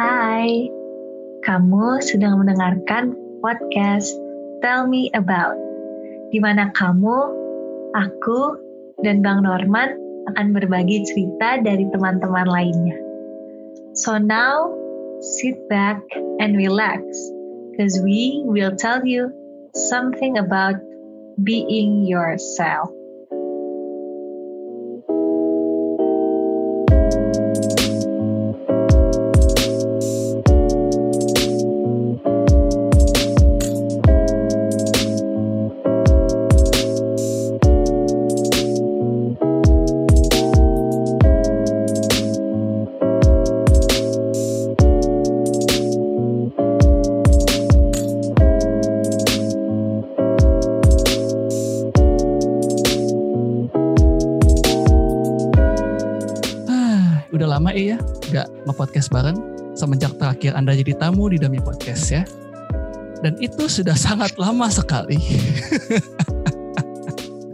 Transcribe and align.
Hai, 0.00 0.64
kamu 1.44 2.00
sedang 2.00 2.40
mendengarkan 2.40 3.12
podcast 3.44 4.16
Tell 4.64 4.88
Me 4.88 5.12
About, 5.12 5.60
di 6.32 6.40
mana 6.40 6.72
kamu, 6.72 7.18
aku, 7.92 8.56
dan 9.04 9.20
Bang 9.20 9.44
Norman 9.44 10.00
akan 10.32 10.56
berbagi 10.56 11.04
cerita 11.04 11.60
dari 11.60 11.84
teman-teman 11.92 12.48
lainnya. 12.48 12.96
So 13.92 14.16
now, 14.16 14.72
sit 15.20 15.68
back 15.68 16.00
and 16.40 16.56
relax, 16.56 17.04
because 17.76 18.00
we 18.00 18.40
will 18.48 18.72
tell 18.80 19.04
you 19.04 19.28
something 19.92 20.40
about 20.40 20.80
being 21.44 22.08
yourself. 22.08 22.88
Nge-podcast 58.80 59.12
bareng 59.12 59.36
semenjak 59.76 60.16
terakhir 60.16 60.56
Anda 60.56 60.72
jadi 60.72 60.96
tamu 60.96 61.28
di 61.28 61.36
Dami 61.36 61.60
Podcast 61.60 62.08
ya. 62.08 62.24
Dan 63.20 63.36
itu 63.36 63.68
sudah 63.68 63.92
sangat 63.92 64.32
lama 64.40 64.72
sekali. 64.72 65.20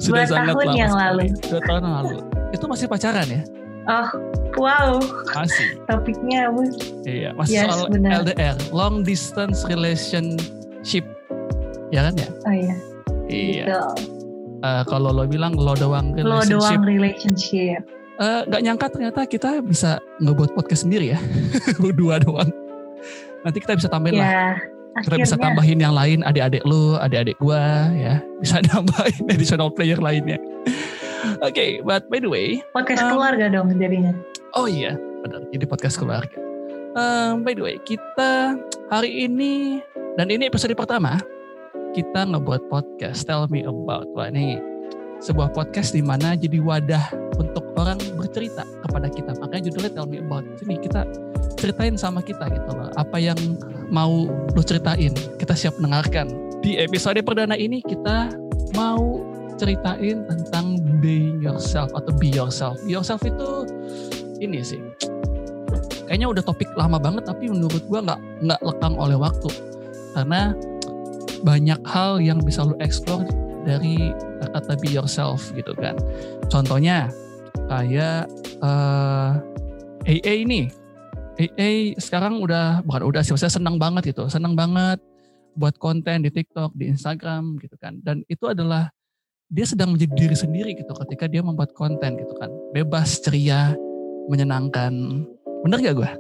Dua 0.07 0.23
tahun 0.23 0.79
yang 0.79 0.95
lalu. 0.95 1.35
Dua 1.43 1.59
tahun 1.67 1.83
yang 1.83 1.95
lalu. 1.99 2.17
Itu 2.55 2.71
masih 2.71 2.87
pacaran 2.87 3.27
ya? 3.27 3.43
Oh, 3.87 4.07
wow, 4.59 4.99
Masih. 5.35 5.79
topiknya 5.87 6.47
apa? 6.47 6.63
Iya, 7.03 7.31
masih 7.35 7.55
Yes, 7.55 7.67
soal 7.71 7.87
benar. 7.91 8.23
LDR, 8.23 8.57
long 8.71 9.03
distance 9.03 9.67
relationship. 9.67 11.03
Ya 11.91 12.07
kan 12.07 12.15
ya? 12.15 12.29
Oh 12.47 12.55
iya, 12.55 12.77
Iya. 13.27 13.65
betul. 13.67 13.91
Eh, 14.63 14.83
kalau 14.87 15.11
lo 15.11 15.27
bilang 15.27 15.55
lo 15.55 15.75
doang 15.75 16.15
Lo 16.15 16.39
relationship. 16.39 16.55
doang 16.55 16.83
relationship. 16.83 17.83
Eh, 18.17 18.41
nggak 18.49 18.63
nyangka 18.65 18.87
ternyata 18.89 19.21
kita 19.29 19.61
bisa 19.61 20.01
ngebuat 20.25 20.57
podcast 20.57 20.89
sendiri 20.89 21.13
ya. 21.13 21.21
Berdua 21.83 22.17
doang. 22.17 22.49
Nanti 23.45 23.61
kita 23.61 23.77
bisa 23.77 23.93
tambahin 23.93 24.19
lah. 24.19 24.27
Ya, 24.27 24.49
Kita 24.97 25.13
akhirnya. 25.13 25.25
bisa 25.29 25.37
tambahin 25.37 25.79
yang 25.79 25.93
lain, 25.93 26.19
adik-adik 26.25 26.65
lu, 26.65 26.97
adik-adik 26.97 27.37
gua 27.37 27.93
ya. 27.93 28.25
Bisa 28.41 28.65
nambahin 28.73 29.29
additional 29.29 29.69
player 29.69 30.01
lainnya. 30.01 30.41
Oke, 31.45 31.85
but 31.85 32.09
by 32.09 32.17
the 32.17 32.31
way, 32.31 32.65
podcast 32.73 33.05
um, 33.05 33.13
keluarga 33.13 33.53
dong 33.53 33.69
jadinya. 33.77 34.17
oh 34.57 34.65
iya, 34.65 34.97
benar. 35.21 35.45
Jadi 35.53 35.65
podcast 35.69 36.01
keluarga. 36.01 36.33
Um, 36.97 37.45
by 37.45 37.53
the 37.53 37.61
way, 37.61 37.77
kita 37.85 38.57
hari 38.89 39.29
ini 39.29 39.85
dan 40.17 40.33
ini 40.33 40.49
episode 40.49 40.73
pertama 40.73 41.21
kita 41.93 42.25
ngebuat 42.25 42.73
podcast 42.73 43.29
Tell 43.29 43.45
Me 43.53 43.69
About. 43.69 44.09
Wah 44.17 44.33
ini 44.33 44.57
sebuah 45.21 45.53
podcast 45.57 45.97
di 45.97 46.05
mana 46.05 46.37
jadi 46.37 46.61
wadah 46.61 47.05
untuk 47.41 47.65
orang 47.77 48.01
bercerita 48.17 48.65
kepada 48.85 49.09
kita. 49.13 49.33
Makanya 49.41 49.63
judulnya 49.69 49.91
Tell 49.93 50.09
Me 50.09 50.21
About. 50.21 50.45
Sini 50.61 50.77
kita 50.81 51.05
ceritain 51.57 51.97
sama 51.97 52.21
kita 52.25 52.49
gitu 52.53 52.71
loh. 52.73 52.93
Apa 52.97 53.17
yang 53.21 53.39
mau 53.89 54.29
lo 54.29 54.63
ceritain, 54.65 55.13
kita 55.41 55.55
siap 55.57 55.77
mendengarkan. 55.81 56.29
Di 56.61 56.81
episode 56.81 57.21
perdana 57.23 57.55
ini 57.55 57.81
kita 57.85 58.33
mau 58.75 59.23
ceritain 59.57 60.25
tentang 60.29 60.81
being 61.01 61.41
yourself 61.41 61.93
atau 61.97 62.13
be 62.17 62.29
yourself. 62.29 62.77
Be 62.85 62.97
yourself 62.97 63.25
itu 63.25 63.69
ini 64.41 64.61
sih. 64.61 64.81
Kayaknya 66.07 66.29
udah 66.39 66.43
topik 66.45 66.71
lama 66.79 67.03
banget 67.03 67.27
tapi 67.27 67.51
menurut 67.51 67.83
gua 67.91 68.05
nggak 68.05 68.21
nggak 68.47 68.61
lekang 68.63 68.95
oleh 68.95 69.17
waktu. 69.17 69.51
Karena 70.17 70.55
banyak 71.45 71.81
hal 71.85 72.19
yang 72.25 72.41
bisa 72.41 72.65
lo 72.65 72.73
explore 72.81 73.27
dari 73.67 74.15
kata 74.55 74.79
be 74.79 74.95
yourself 74.95 75.51
gitu 75.59 75.75
kan. 75.75 75.99
Contohnya 76.49 77.11
kayak 77.67 78.31
eh 78.63 79.31
AA 80.07 80.47
ini. 80.47 80.71
AA 81.37 81.93
sekarang 82.01 82.41
udah 82.41 82.81
bukan 82.89 83.13
udah 83.13 83.21
sih, 83.21 83.37
saya 83.37 83.53
senang 83.53 83.77
banget 83.77 84.17
gitu, 84.17 84.25
senang 84.33 84.57
banget 84.57 84.97
buat 85.53 85.77
konten 85.77 86.25
di 86.25 86.33
TikTok, 86.33 86.73
di 86.73 86.89
Instagram 86.89 87.61
gitu 87.61 87.77
kan. 87.77 88.01
Dan 88.01 88.25
itu 88.33 88.49
adalah 88.49 88.89
dia 89.53 89.69
sedang 89.69 89.93
menjadi 89.93 90.17
diri 90.17 90.37
sendiri 90.37 90.71
gitu 90.73 90.97
ketika 91.05 91.29
dia 91.29 91.45
membuat 91.45 91.77
konten 91.77 92.17
gitu 92.17 92.33
kan. 92.41 92.49
Bebas, 92.73 93.21
ceria, 93.21 93.77
menyenangkan. 94.33 94.93
Bener 95.61 95.79
gak 95.85 95.97
gue? 96.01 96.11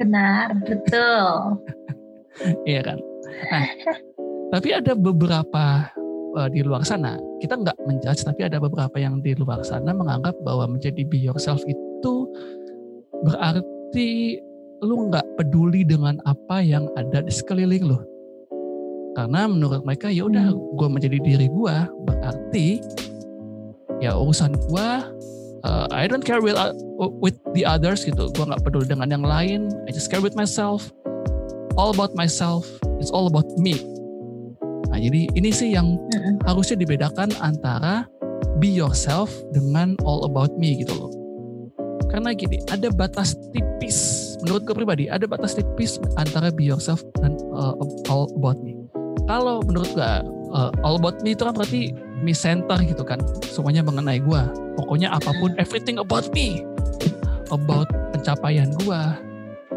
Benar, 0.00 0.54
betul. 0.62 1.26
Iya 2.62 2.80
kan. 2.86 2.98
Nah, 3.50 3.66
tapi 4.54 4.70
ada 4.70 4.94
beberapa 4.94 5.90
uh, 6.36 6.48
di 6.50 6.60
luar 6.62 6.82
sana 6.86 7.18
kita 7.40 7.56
nggak 7.56 7.78
menjudge, 7.88 8.22
tapi 8.22 8.46
ada 8.46 8.60
beberapa 8.60 8.96
yang 9.00 9.18
di 9.24 9.34
luar 9.38 9.64
sana 9.64 9.90
menganggap 9.90 10.36
bahwa 10.44 10.76
menjadi 10.76 11.02
be 11.08 11.18
yourself 11.18 11.62
itu 11.64 12.14
berarti 13.24 14.40
lu 14.80 15.12
nggak 15.12 15.24
peduli 15.36 15.84
dengan 15.84 16.16
apa 16.24 16.60
yang 16.64 16.88
ada 16.96 17.24
di 17.24 17.32
sekeliling 17.32 17.84
lu. 17.84 17.98
Karena 19.18 19.50
menurut 19.50 19.82
mereka 19.82 20.08
ya 20.08 20.30
udah 20.30 20.54
gue 20.54 20.88
menjadi 20.88 21.18
diri 21.18 21.46
gue 21.50 21.76
berarti 22.06 22.78
ya 23.98 24.16
urusan 24.16 24.54
gue 24.70 24.88
uh, 25.66 25.86
I 25.90 26.06
don't 26.06 26.24
care 26.24 26.40
with, 26.40 26.56
with 27.20 27.36
the 27.52 27.66
others 27.66 28.06
gitu. 28.06 28.30
Gue 28.32 28.44
nggak 28.46 28.62
peduli 28.64 28.86
dengan 28.86 29.10
yang 29.10 29.24
lain. 29.26 29.68
I 29.84 29.90
just 29.92 30.08
care 30.08 30.22
with 30.22 30.38
myself 30.38 30.88
all 31.76 31.90
about 31.90 32.14
myself, 32.14 32.66
it's 33.00 33.10
all 33.10 33.26
about 33.26 33.46
me. 33.58 33.80
Nah, 34.90 34.98
jadi 34.98 35.30
ini 35.38 35.50
sih 35.54 35.70
yang 35.72 35.94
Mm-mm. 35.96 36.42
harusnya 36.44 36.74
dibedakan 36.74 37.30
antara 37.38 38.04
be 38.58 38.68
yourself 38.68 39.30
dengan 39.54 39.94
all 40.02 40.26
about 40.26 40.52
me 40.58 40.82
gitu 40.82 40.92
loh. 40.92 41.10
Karena 42.10 42.34
gini, 42.34 42.58
ada 42.74 42.90
batas 42.90 43.38
tipis, 43.54 44.34
menurut 44.42 44.66
gue 44.66 44.74
pribadi, 44.74 45.06
ada 45.06 45.30
batas 45.30 45.54
tipis 45.54 46.02
antara 46.18 46.50
be 46.50 46.66
yourself 46.66 47.06
dan 47.22 47.38
uh, 47.54 47.72
all 48.10 48.26
about 48.34 48.58
me. 48.66 48.74
Kalau 49.30 49.62
menurut 49.62 49.94
gue, 49.94 50.12
uh, 50.50 50.74
all 50.82 50.98
about 50.98 51.22
me 51.22 51.38
itu 51.38 51.46
kan 51.46 51.54
berarti 51.54 51.94
me 52.20 52.34
center 52.34 52.76
gitu 52.82 53.06
kan, 53.06 53.22
semuanya 53.46 53.86
mengenai 53.86 54.18
gue. 54.18 54.42
Pokoknya 54.74 55.14
apa 55.14 55.30
pun, 55.38 55.54
everything 55.62 56.02
about 56.02 56.26
me, 56.34 56.66
about 57.54 57.86
pencapaian 58.10 58.74
gue, 58.82 59.00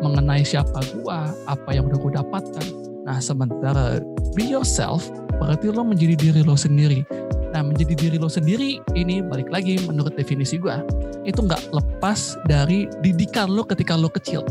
mengenai 0.02 0.42
siapa 0.42 0.84
gua, 1.00 1.32
apa 1.48 1.70
yang 1.72 1.86
udah 1.88 2.00
gue 2.02 2.12
dapatkan. 2.18 2.66
Nah, 3.04 3.20
sementara 3.20 4.00
be 4.34 4.44
yourself 4.48 5.12
berarti 5.40 5.70
lo 5.72 5.84
menjadi 5.84 6.16
diri 6.16 6.42
lo 6.44 6.56
sendiri. 6.56 7.04
Nah, 7.52 7.62
menjadi 7.62 7.94
diri 7.94 8.18
lo 8.18 8.32
sendiri 8.32 8.82
ini 8.98 9.22
balik 9.22 9.52
lagi 9.54 9.78
menurut 9.86 10.16
definisi 10.18 10.58
gua, 10.58 10.82
itu 11.28 11.38
nggak 11.38 11.70
lepas 11.76 12.40
dari 12.50 12.90
didikan 13.04 13.52
lo 13.52 13.68
ketika 13.68 13.94
lo 13.94 14.10
kecil. 14.10 14.42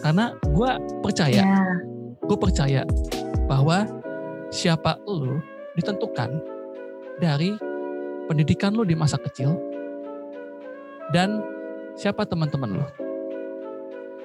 Karena 0.00 0.34
gua 0.50 0.78
percaya, 1.04 1.42
Ya, 1.42 1.62
gue 2.22 2.38
percaya 2.38 2.82
bahwa 3.50 3.84
siapa 4.48 4.98
lo 5.04 5.42
ditentukan 5.74 6.40
dari 7.18 7.54
pendidikan 8.26 8.72
lo 8.72 8.86
di 8.86 8.96
masa 8.96 9.18
kecil 9.18 9.58
dan 11.12 11.42
siapa 11.98 12.24
teman-teman 12.24 12.80
lo. 12.80 12.86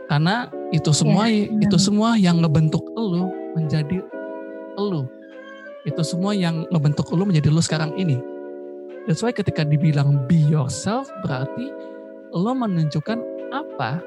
Karena 0.07 0.47
itu 0.75 0.91
semua 0.91 1.31
Ya, 1.31 1.47
itu 1.47 1.77
semua 1.79 2.19
yang 2.19 2.43
ngebentuk 2.43 2.83
lo 2.95 3.31
menjadi 3.55 4.03
lo. 4.75 5.07
Itu 5.87 6.03
semua 6.03 6.35
yang 6.35 6.67
ngebentuk 6.67 7.07
lo 7.15 7.23
menjadi 7.23 7.47
lo 7.47 7.63
sekarang 7.63 7.95
ini. 7.95 8.19
That's 9.07 9.23
why 9.23 9.31
ketika 9.31 9.63
dibilang 9.63 10.27
be 10.27 10.35
yourself 10.35 11.07
berarti 11.23 11.71
lo 12.35 12.51
menunjukkan 12.51 13.19
apa 13.55 14.03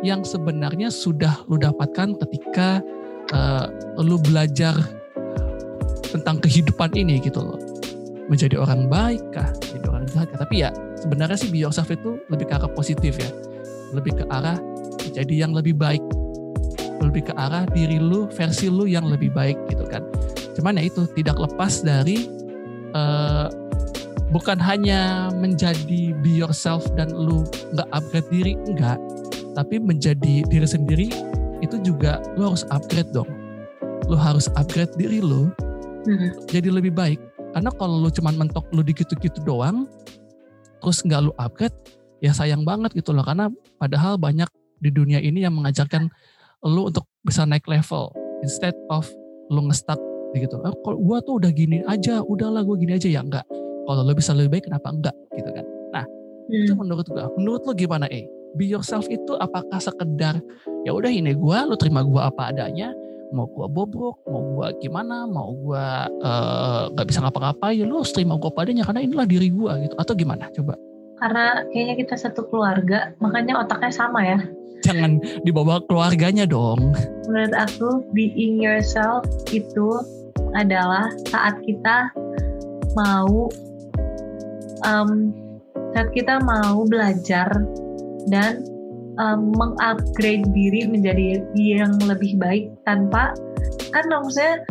yang 0.00 0.24
sebenarnya 0.24 0.88
sudah 0.88 1.44
lo 1.44 1.60
dapatkan 1.60 2.16
ketika 2.24 2.80
eh, 3.28 3.66
lo 4.00 4.16
belajar 4.16 4.72
tentang 6.08 6.40
kehidupan 6.40 6.96
ini 6.96 7.20
gitu 7.20 7.44
loh. 7.44 7.60
Menjadi 8.32 8.56
orang 8.56 8.88
baik 8.88 9.20
kah, 9.34 9.52
menjadi 9.68 9.86
orang 9.92 10.04
jahat 10.08 10.26
kah. 10.32 10.40
Tapi 10.48 10.64
ya 10.64 10.70
sebenarnya 10.96 11.36
sih 11.36 11.52
be 11.52 11.60
yourself 11.60 11.92
itu 11.92 12.16
lebih 12.32 12.48
ke 12.48 12.56
arah 12.56 12.70
positif 12.72 13.20
ya. 13.20 13.30
Lebih 13.92 14.22
ke 14.22 14.24
arah 14.32 14.56
jadi 15.10 15.46
yang 15.46 15.52
lebih 15.52 15.76
baik. 15.76 16.02
Lebih 17.00 17.32
ke 17.32 17.34
arah 17.34 17.64
diri 17.72 17.96
lu, 17.96 18.28
versi 18.28 18.68
lu 18.68 18.84
yang 18.84 19.08
lebih 19.08 19.32
baik 19.32 19.56
gitu 19.72 19.88
kan. 19.88 20.04
Cuman 20.54 20.76
ya 20.76 20.86
itu 20.86 21.08
tidak 21.16 21.40
lepas 21.40 21.80
dari 21.80 22.28
eh, 22.92 23.46
bukan 24.30 24.60
hanya 24.60 25.32
menjadi 25.32 26.14
be 26.20 26.30
yourself 26.44 26.84
dan 26.94 27.10
lu 27.10 27.42
nggak 27.74 27.88
upgrade 27.90 28.28
diri, 28.30 28.52
enggak. 28.68 29.00
tapi 29.50 29.82
menjadi 29.82 30.46
diri 30.46 30.62
sendiri 30.62 31.10
itu 31.60 31.76
juga 31.84 32.22
lo 32.36 32.52
harus 32.52 32.64
upgrade 32.72 33.12
dong 33.12 33.28
lo 34.08 34.16
harus 34.18 34.50
upgrade 34.58 34.90
diri 34.96 35.20
lo 35.22 35.52
hmm. 36.08 36.50
jadi 36.50 36.72
lebih 36.72 36.90
baik 36.90 37.20
karena 37.54 37.70
kalau 37.76 38.00
lo 38.02 38.08
cuman 38.10 38.34
mentok 38.46 38.66
lo 38.72 38.82
di 38.82 38.96
gitu-gitu 38.96 39.38
doang 39.44 39.86
terus 40.80 41.04
nggak 41.04 41.30
lo 41.30 41.32
upgrade 41.36 41.76
ya 42.24 42.32
sayang 42.32 42.64
banget 42.64 42.90
gitu 42.96 43.12
loh 43.12 43.24
karena 43.24 43.52
padahal 43.76 44.16
banyak 44.16 44.48
di 44.80 44.90
dunia 44.90 45.20
ini 45.20 45.44
yang 45.44 45.54
mengajarkan 45.54 46.08
lo 46.64 46.92
untuk 46.92 47.08
bisa 47.24 47.44
naik 47.44 47.64
level 47.68 48.12
instead 48.44 48.76
of 48.88 49.08
lo 49.52 49.64
ngestak 49.68 49.96
gitu. 50.36 50.62
Eh, 50.62 50.74
kalau 50.84 50.98
gue 50.98 51.18
tuh 51.26 51.34
udah 51.42 51.50
gini 51.50 51.78
aja 51.88 52.22
udahlah 52.22 52.62
gue 52.62 52.76
gini 52.80 52.96
aja. 52.96 53.08
Ya 53.08 53.20
enggak. 53.20 53.44
Kalau 53.86 54.02
lo 54.06 54.12
bisa 54.14 54.32
lebih 54.36 54.58
baik 54.58 54.64
kenapa 54.70 54.88
enggak? 54.92 55.16
Gitu 55.34 55.50
kan. 55.50 55.64
Nah 55.90 56.04
hmm. 56.06 56.62
itu 56.64 56.72
menurut 56.76 57.06
gue 57.08 57.24
menurut 57.36 57.62
lo 57.66 57.72
gimana 57.74 58.06
eh 58.08 58.28
be 58.54 58.66
yourself 58.66 59.06
itu 59.10 59.34
apakah 59.38 59.78
sekedar 59.78 60.38
ya 60.82 60.90
udah 60.90 61.10
ini 61.10 61.34
gue 61.34 61.58
lo 61.66 61.74
terima 61.74 62.04
gue 62.04 62.20
apa 62.20 62.54
adanya. 62.54 62.94
Mau 63.30 63.46
gue 63.46 63.66
bobrok 63.70 64.26
mau 64.26 64.42
gue 64.42 64.66
gimana 64.82 65.22
mau 65.22 65.54
gue 65.54 65.86
uh, 66.26 66.90
gak 66.90 67.06
bisa 67.06 67.22
ngapa-ngapain 67.22 67.86
lo 67.86 68.02
harus 68.02 68.10
terima 68.10 68.34
gue 68.34 68.50
apa 68.50 68.66
adanya 68.66 68.82
karena 68.82 69.00
inilah 69.06 69.26
diri 69.26 69.48
gue 69.50 69.72
gitu. 69.86 69.94
Atau 69.98 70.14
gimana? 70.18 70.50
Coba. 70.50 70.74
Karena 71.20 71.62
kayaknya 71.70 71.94
kita 72.06 72.14
satu 72.18 72.48
keluarga 72.50 73.14
makanya 73.22 73.62
otaknya 73.62 73.92
sama 73.92 74.24
ya 74.24 74.40
jangan 74.84 75.20
dibawa 75.44 75.80
keluarganya 75.86 76.44
dong. 76.48 76.92
Menurut 77.28 77.54
aku 77.54 78.04
being 78.12 78.58
yourself 78.60 79.24
itu 79.52 80.00
adalah 80.58 81.10
saat 81.30 81.62
kita 81.62 82.10
mau 82.98 83.46
um, 84.82 85.30
saat 85.94 86.10
kita 86.14 86.42
mau 86.42 86.82
belajar 86.86 87.50
dan 88.26 88.62
um, 89.18 89.54
mengupgrade 89.54 90.46
diri 90.54 90.86
menjadi 90.86 91.42
yang 91.54 91.94
lebih 92.02 92.38
baik 92.38 92.70
tanpa 92.86 93.34
kan 93.90 94.04
maksudnya 94.06 94.62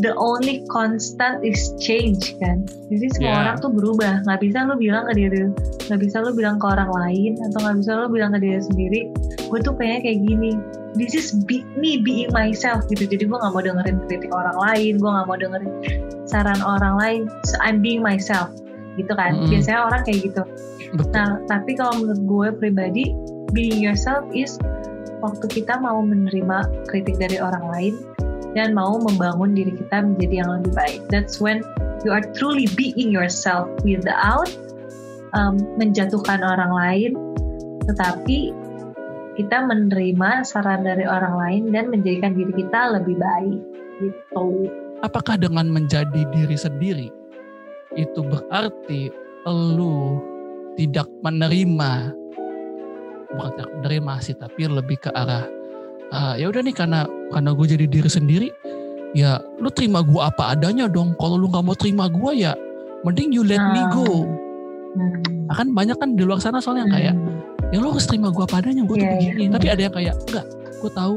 the 0.00 0.12
only 0.18 0.64
constant 0.72 1.44
is 1.44 1.74
change 1.78 2.34
kan? 2.42 2.66
Jadi 2.90 3.06
semua 3.14 3.30
yeah. 3.30 3.40
orang 3.46 3.56
tuh 3.62 3.70
berubah. 3.70 4.24
Nggak 4.26 4.40
bisa 4.42 4.58
lo 4.66 4.74
bilang 4.78 5.04
ke 5.10 5.12
diri 5.18 5.50
nggak 5.84 6.00
bisa 6.00 6.16
lo 6.24 6.32
bilang 6.32 6.56
ke 6.56 6.66
orang 6.66 6.88
lain 6.90 7.36
atau 7.50 7.58
nggak 7.60 7.76
bisa 7.84 7.92
lo 7.92 8.06
bilang 8.08 8.32
ke 8.32 8.40
diri 8.40 8.60
sendiri 8.64 9.00
gue 9.44 9.58
tuh 9.60 9.74
kayaknya 9.76 10.00
kayak 10.10 10.18
gini. 10.24 10.52
This 10.94 11.18
is 11.18 11.34
be, 11.50 11.66
me 11.74 11.98
being 11.98 12.30
myself 12.30 12.86
gitu. 12.86 13.06
Jadi 13.06 13.26
gue 13.26 13.36
nggak 13.36 13.52
mau 13.52 13.62
dengerin 13.62 13.98
kritik 14.06 14.30
orang 14.30 14.56
lain 14.58 14.98
gue 14.98 15.10
nggak 15.10 15.26
mau 15.26 15.36
dengerin 15.38 15.72
saran 16.26 16.60
orang 16.62 16.94
lain. 16.98 17.20
So 17.46 17.58
I'm 17.62 17.82
being 17.82 18.02
myself 18.02 18.50
gitu 18.94 19.10
kan? 19.14 19.34
Mm 19.34 19.40
-hmm. 19.46 19.50
biasanya 19.50 19.80
orang 19.90 20.02
kayak 20.06 20.20
gitu. 20.30 20.42
Betul. 20.94 21.10
nah 21.10 21.42
tapi 21.50 21.74
kalau 21.74 21.98
menurut 21.98 22.22
gue 22.22 22.48
pribadi 22.62 23.04
being 23.50 23.82
yourself 23.82 24.22
is 24.30 24.54
waktu 25.18 25.46
kita 25.50 25.80
mau 25.82 25.98
menerima 26.04 26.70
kritik 26.86 27.18
dari 27.18 27.42
orang 27.42 27.66
lain 27.74 27.94
dan 28.54 28.72
mau 28.72 28.96
membangun 28.98 29.52
diri 29.54 29.74
kita 29.74 30.02
menjadi 30.02 30.34
yang 30.46 30.50
lebih 30.58 30.72
baik. 30.74 31.00
That's 31.10 31.42
when 31.42 31.60
you 32.06 32.14
are 32.14 32.22
truly 32.38 32.70
being 32.78 33.10
yourself 33.10 33.66
without 33.82 34.50
um, 35.34 35.58
menjatuhkan 35.78 36.40
orang 36.40 36.72
lain, 36.72 37.12
tetapi 37.90 38.54
kita 39.34 39.66
menerima 39.66 40.46
saran 40.46 40.86
dari 40.86 41.02
orang 41.02 41.34
lain 41.34 41.62
dan 41.74 41.90
menjadikan 41.90 42.38
diri 42.38 42.54
kita 42.54 42.94
lebih 42.98 43.18
baik. 43.18 43.58
Gitu. 43.98 44.46
Apakah 45.02 45.36
dengan 45.38 45.68
menjadi 45.70 46.22
diri 46.30 46.54
sendiri 46.54 47.08
itu 47.94 48.20
berarti 48.26 49.10
lu 49.46 50.18
tidak 50.74 51.06
menerima 51.22 52.10
bukan 53.34 53.50
tidak 53.54 53.70
menerima 53.78 54.14
sih 54.22 54.36
tapi 54.38 54.66
lebih 54.66 54.98
ke 54.98 55.10
arah 55.14 55.46
uh, 56.14 56.34
ya 56.38 56.46
udah 56.48 56.62
nih 56.62 56.74
karena 56.74 57.04
karena 57.34 57.50
gue 57.50 57.66
jadi 57.66 57.84
diri 57.90 58.10
sendiri 58.10 58.48
ya 59.14 59.42
lu 59.58 59.68
terima 59.70 60.00
gue 60.06 60.22
apa 60.22 60.54
adanya 60.54 60.86
dong. 60.86 61.18
Kalau 61.18 61.34
lu 61.34 61.50
nggak 61.50 61.64
mau 61.66 61.74
terima 61.74 62.06
gue 62.06 62.32
ya 62.38 62.54
mending 63.02 63.34
you 63.34 63.42
let 63.42 63.60
me 63.74 63.82
go. 63.90 64.24
Hmm. 64.94 65.50
akan 65.50 65.74
banyak 65.74 65.98
kan 65.98 66.14
di 66.14 66.22
luar 66.22 66.38
sana 66.38 66.62
soalnya 66.62 66.86
yang 66.86 66.94
kayak 66.94 67.14
hmm. 67.18 67.74
ya 67.74 67.82
lu 67.82 67.90
harus 67.90 68.06
terima 68.06 68.30
gue 68.30 68.46
apa 68.46 68.62
adanya 68.62 68.86
gue 68.86 68.94
yeah, 68.94 69.02
tuh 69.02 69.10
iya, 69.10 69.18
begini. 69.18 69.42
Yeah. 69.42 69.52
tapi 69.58 69.66
ada 69.66 69.82
yang 69.82 69.94
kayak 69.94 70.14
enggak 70.30 70.46
gue 70.54 70.90
tahu. 70.94 71.14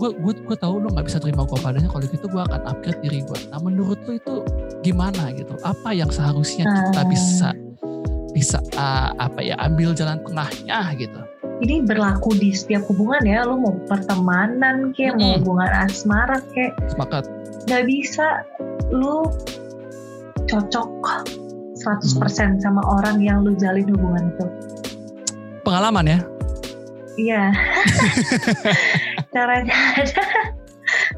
Gue 0.00 0.10
gue 0.16 0.32
gue 0.48 0.56
tahu 0.56 0.74
lu 0.80 0.88
nggak 0.88 1.06
bisa 1.06 1.18
terima 1.20 1.42
gue 1.44 1.56
apa 1.60 1.68
adanya. 1.76 1.88
Kalau 1.92 2.04
gitu 2.08 2.26
gue 2.26 2.42
akan 2.42 2.60
upgrade 2.64 3.00
diri 3.04 3.20
gue 3.20 3.38
nah 3.52 3.60
menurut 3.60 4.00
lu 4.08 4.16
itu 4.16 4.34
gimana 4.80 5.28
gitu? 5.36 5.52
Apa 5.60 5.92
yang 5.92 6.08
seharusnya 6.08 6.64
kita 6.64 7.02
bisa 7.04 7.48
bisa 8.32 8.58
uh, 8.74 9.14
apa 9.14 9.44
ya 9.44 9.54
ambil 9.62 9.94
jalan 9.94 10.18
tengahnya 10.26 10.90
gitu 10.98 11.20
ini 11.62 11.86
berlaku 11.86 12.34
di 12.34 12.50
setiap 12.50 12.82
hubungan 12.90 13.22
ya 13.22 13.46
lo 13.46 13.60
mau 13.60 13.74
pertemanan 13.86 14.90
kayak 14.96 15.14
hmm. 15.14 15.20
mau 15.22 15.30
hubungan 15.38 15.70
asmara 15.86 16.38
kayak 16.50 16.74
sepakat. 16.90 17.24
Nggak 17.70 17.84
bisa 17.86 18.26
lu 18.90 19.30
cocok 20.50 20.90
100% 21.78 21.78
hmm. 21.78 22.58
sama 22.58 22.82
orang 22.82 23.22
yang 23.22 23.46
lu 23.46 23.54
jalin 23.54 23.86
hubungan 23.94 24.34
itu. 24.34 24.46
Pengalaman 25.62 26.10
ya? 26.10 26.18
Iya. 27.14 27.44
Caranya 29.34 29.76
ada. 29.94 30.22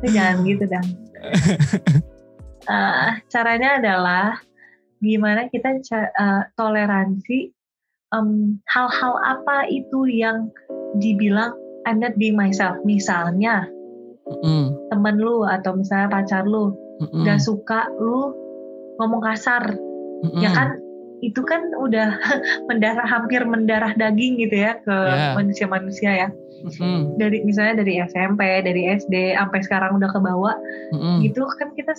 Jangan 0.04 0.36
gitu 0.44 0.64
dong. 0.68 0.88
Uh, 2.68 3.16
caranya 3.32 3.80
adalah 3.80 4.38
gimana 5.00 5.48
kita 5.50 5.80
uh, 6.14 6.42
toleransi 6.54 7.55
hal-hal 8.14 9.14
um, 9.18 9.22
apa 9.26 9.66
itu 9.66 10.06
yang 10.06 10.50
dibilang 11.02 11.54
I'm 11.86 12.02
not 12.02 12.18
being 12.18 12.38
myself. 12.38 12.78
Misalnya 12.86 13.66
mm. 14.26 14.90
temen 14.90 15.16
lu 15.18 15.46
atau 15.46 15.78
misalnya 15.78 16.10
pacar 16.10 16.46
lu 16.46 16.74
mm 16.96 17.28
gak 17.28 17.44
suka 17.44 17.92
lu 18.00 18.32
ngomong 18.96 19.20
kasar, 19.20 19.76
mm 20.24 20.40
ya 20.40 20.50
kan 20.54 20.80
itu 21.24 21.40
kan 21.44 21.72
udah 21.76 22.16
mendarah 22.68 23.06
hampir 23.08 23.44
mendarah 23.44 23.92
daging 23.96 24.36
gitu 24.40 24.56
ya 24.64 24.78
ke 24.80 24.96
yeah. 24.96 25.34
manusia-manusia 25.36 26.12
ya. 26.12 26.28
Mm-hmm. 26.56 27.20
Dari 27.20 27.38
misalnya 27.44 27.84
dari 27.84 28.00
SMP, 28.00 28.40
dari 28.64 28.88
SD 28.96 29.36
sampai 29.36 29.60
sekarang 29.60 30.00
udah 30.00 30.08
ke 30.08 30.20
bawah, 30.24 30.56
mm-hmm. 30.96 31.16
gitu 31.28 31.44
kan 31.60 31.68
kita 31.76 31.92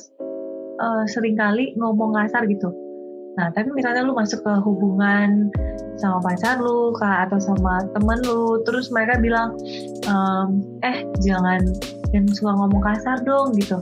uh, 0.81 1.05
sering 1.05 1.37
kali 1.37 1.77
ngomong 1.77 2.17
kasar 2.17 2.45
gitu 2.49 2.73
Nah, 3.37 3.53
tapi 3.53 3.69
misalnya 3.69 4.01
lu 4.01 4.17
masuk 4.17 4.41
ke 4.41 4.53
hubungan 4.65 5.53
sama 6.01 6.17
pacar 6.25 6.57
lu, 6.57 6.89
kak, 6.97 7.29
atau 7.29 7.37
sama 7.37 7.85
temen 7.93 8.17
lu, 8.25 8.61
terus 8.65 8.89
mereka 8.89 9.21
bilang, 9.21 9.53
ehm, 10.09 10.65
eh 10.81 11.05
jangan 11.21 11.61
jangan 12.09 12.33
suka 12.33 12.51
ngomong 12.57 12.81
kasar 12.81 13.21
dong 13.21 13.53
gitu. 13.53 13.77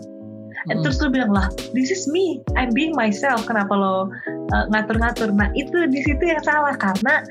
Hmm. 0.68 0.84
Terus 0.84 1.00
lu 1.00 1.08
bilang 1.08 1.32
lah, 1.32 1.48
this 1.72 1.88
is 1.88 2.04
me, 2.12 2.44
I'm 2.60 2.76
being 2.76 2.92
myself. 3.00 3.48
Kenapa 3.48 3.72
lo 3.72 4.12
uh, 4.52 4.66
ngatur-ngatur? 4.76 5.32
Nah 5.32 5.48
itu 5.56 5.88
di 5.88 6.04
situ 6.04 6.24
yang 6.26 6.42
salah 6.44 6.76
karena 6.76 7.24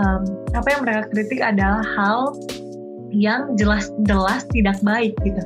um, 0.00 0.22
apa 0.56 0.68
yang 0.70 0.80
mereka 0.86 1.02
kritik 1.12 1.44
adalah 1.44 1.82
hal 1.98 2.32
yang 3.10 3.52
jelas-jelas 3.58 4.46
tidak 4.54 4.78
baik 4.80 5.12
gitu. 5.26 5.42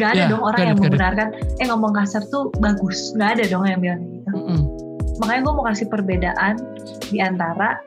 Gak 0.00 0.16
ada 0.16 0.24
yeah, 0.24 0.30
dong 0.32 0.40
orang 0.40 0.72
yang 0.72 0.78
membenarkan, 0.80 1.28
eh 1.60 1.68
ngomong 1.68 1.92
kasar 1.92 2.24
tuh 2.32 2.48
bagus. 2.64 3.12
Gak 3.20 3.36
ada 3.36 3.44
dong 3.52 3.68
yang 3.68 3.80
bilang 3.84 4.00
gitu. 4.08 4.32
Mm 4.32 4.44
-mm 4.48 4.61
makanya 5.22 5.40
gue 5.46 5.54
mau 5.54 5.64
kasih 5.70 5.86
perbedaan 5.86 6.54
di 7.08 7.22
antara 7.22 7.78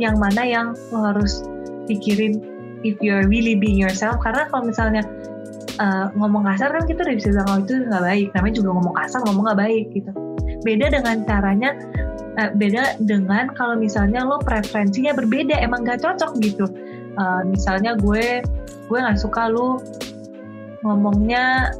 yang 0.00 0.16
mana 0.16 0.42
yang 0.42 0.72
lo 0.88 1.12
harus 1.12 1.44
pikirin 1.84 2.40
if 2.82 2.96
you're 3.04 3.28
really 3.28 3.54
being 3.54 3.76
yourself. 3.76 4.16
Karena 4.24 4.48
kalau 4.48 4.64
misalnya 4.66 5.04
uh, 5.78 6.08
ngomong 6.16 6.48
kasar 6.48 6.72
kan 6.72 6.84
kita 6.88 7.04
udah 7.04 7.14
bisa 7.14 7.28
bilang 7.36 7.48
oh 7.52 7.58
itu 7.60 7.74
nggak 7.86 8.02
baik. 8.02 8.28
Namanya 8.32 8.54
juga 8.56 8.70
ngomong 8.72 8.94
kasar 8.96 9.20
ngomong 9.28 9.44
nggak 9.52 9.60
baik 9.60 9.86
gitu. 9.92 10.10
Beda 10.64 10.86
dengan 10.88 11.16
caranya 11.28 11.70
uh, 12.40 12.50
beda 12.56 12.82
dengan 13.04 13.52
kalau 13.52 13.76
misalnya 13.76 14.24
lo 14.24 14.40
preferensinya 14.40 15.12
berbeda 15.12 15.60
emang 15.60 15.84
gak 15.84 16.00
cocok 16.00 16.40
gitu. 16.40 16.66
Uh, 17.20 17.44
misalnya 17.44 17.92
gue 18.00 18.40
gue 18.88 18.98
nggak 18.98 19.20
suka 19.20 19.52
lo 19.52 19.76
ngomongnya 20.82 21.76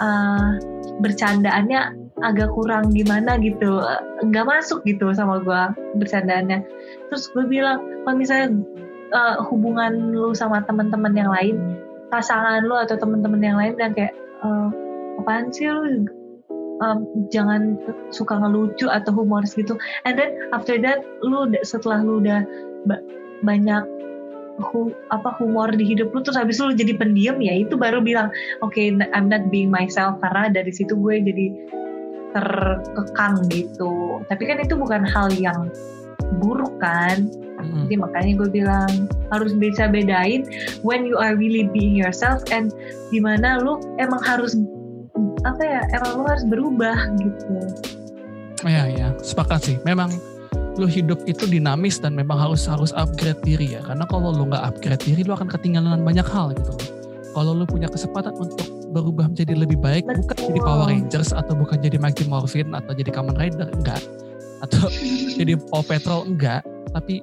uh, 0.00 0.56
bercandaannya 1.04 1.99
agak 2.20 2.52
kurang 2.52 2.92
gimana 2.92 3.40
gitu 3.40 3.80
nggak 4.26 4.46
masuk 4.46 4.84
gitu 4.84 5.12
sama 5.16 5.40
gue 5.40 5.62
bercandanya 6.00 6.60
terus 7.08 7.28
gue 7.32 7.44
bilang 7.48 7.80
kalau 8.04 8.16
misalnya 8.16 8.56
uh, 9.14 9.42
hubungan 9.46 10.14
lu 10.14 10.36
sama 10.36 10.62
teman-teman 10.64 11.14
yang 11.16 11.30
lain 11.30 11.56
pasangan 12.10 12.66
lu 12.66 12.74
atau 12.74 12.98
teman-teman 12.98 13.40
yang 13.40 13.56
lain 13.56 13.74
dan 13.78 13.94
kayak 13.94 14.12
uh, 14.42 14.68
apaan 15.22 15.54
sih 15.54 15.70
lu? 15.70 16.04
Um, 16.80 17.28
jangan 17.28 17.76
suka 18.08 18.40
ngelucu 18.40 18.88
atau 18.88 19.12
humoris 19.12 19.52
gitu. 19.52 19.76
And 20.08 20.16
then 20.16 20.48
after 20.50 20.80
that 20.80 21.04
lu 21.20 21.44
setelah 21.60 22.00
lu 22.00 22.24
udah 22.24 22.40
banyak 23.44 23.84
hu, 24.72 24.88
apa 25.12 25.28
humor 25.36 25.68
di 25.76 25.84
hidup 25.84 26.08
lu 26.16 26.24
terus 26.24 26.40
habis 26.40 26.56
lu 26.56 26.72
jadi 26.72 26.96
pendiam 26.96 27.36
ya 27.40 27.52
itu 27.52 27.76
baru 27.76 28.00
bilang 28.00 28.32
oke 28.64 28.72
okay, 28.72 28.96
I'm 29.12 29.28
not 29.28 29.52
being 29.52 29.68
myself. 29.68 30.18
Karena 30.24 30.48
dari 30.48 30.72
situ 30.72 30.96
gue 30.96 31.20
jadi 31.20 31.46
terkekang 32.32 33.46
gitu. 33.50 34.22
Tapi 34.30 34.42
kan 34.46 34.58
itu 34.62 34.74
bukan 34.78 35.02
hal 35.06 35.30
yang 35.34 35.70
buruk 36.38 36.74
kan. 36.78 37.28
Hmm. 37.60 37.84
jadi 37.84 38.00
makanya 38.00 38.32
gue 38.40 38.48
bilang 38.48 38.92
harus 39.28 39.52
bisa 39.52 39.84
bedain 39.84 40.48
when 40.80 41.04
you 41.04 41.20
are 41.20 41.36
really 41.36 41.68
being 41.76 41.92
yourself 41.92 42.40
and 42.48 42.72
di 43.12 43.20
mana 43.20 43.60
lu 43.60 43.76
emang 44.00 44.16
harus 44.24 44.56
apa 45.44 45.60
ya 45.60 45.84
emang 45.92 46.10
lu 46.20 46.24
harus 46.24 46.44
berubah 46.48 46.96
gitu. 47.20 47.56
Ya 48.64 48.88
ya 48.88 49.12
sepakat 49.20 49.60
sih. 49.60 49.76
Memang 49.84 50.08
lu 50.80 50.88
hidup 50.88 51.20
itu 51.28 51.44
dinamis 51.44 52.00
dan 52.00 52.16
memang 52.16 52.40
harus 52.40 52.64
harus 52.64 52.96
upgrade 52.96 53.40
diri 53.44 53.76
ya. 53.76 53.84
Karena 53.84 54.08
kalau 54.08 54.32
lu 54.32 54.48
nggak 54.48 54.64
upgrade 54.64 55.04
diri 55.04 55.20
lu 55.24 55.36
akan 55.36 55.48
ketinggalan 55.52 56.00
banyak 56.00 56.24
hal 56.24 56.56
gitu. 56.56 56.72
Kalau 57.36 57.52
lu 57.52 57.68
punya 57.68 57.92
kesempatan 57.92 58.32
untuk 58.40 58.66
berubah 58.90 59.30
menjadi 59.30 59.54
lebih 59.54 59.78
baik 59.78 60.04
Betul. 60.04 60.26
bukan 60.26 60.36
jadi 60.50 60.60
Power 60.60 60.86
Rangers 60.90 61.30
atau 61.30 61.54
bukan 61.54 61.78
jadi 61.78 61.96
Mighty 61.96 62.24
Morphin 62.26 62.74
atau 62.74 62.92
jadi 62.92 63.10
Kamen 63.10 63.34
Rider 63.38 63.68
enggak. 63.70 64.02
Atau 64.60 64.90
jadi 65.38 65.54
Paw 65.56 65.82
Patrol 65.86 66.26
enggak. 66.26 66.66
Tapi 66.90 67.22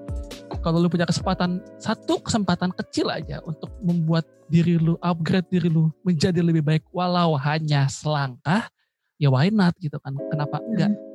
kalau 0.63 0.79
lu 0.79 0.87
punya 0.87 1.03
kesempatan 1.03 1.59
satu 1.77 2.23
kesempatan 2.23 2.71
kecil 2.71 3.11
aja 3.11 3.43
untuk 3.43 3.71
membuat 3.83 4.23
diri 4.47 4.79
lu 4.79 4.95
upgrade 5.03 5.47
diri 5.51 5.67
lu 5.67 5.91
menjadi 6.07 6.39
lebih 6.39 6.63
baik 6.63 6.83
walau 6.95 7.35
hanya 7.35 7.91
selangkah 7.91 8.71
ya 9.19 9.27
why 9.27 9.51
not 9.51 9.75
gitu 9.83 9.99
kan? 9.99 10.15
Kenapa 10.31 10.63
enggak? 10.63 10.91
Hmm. 10.91 11.05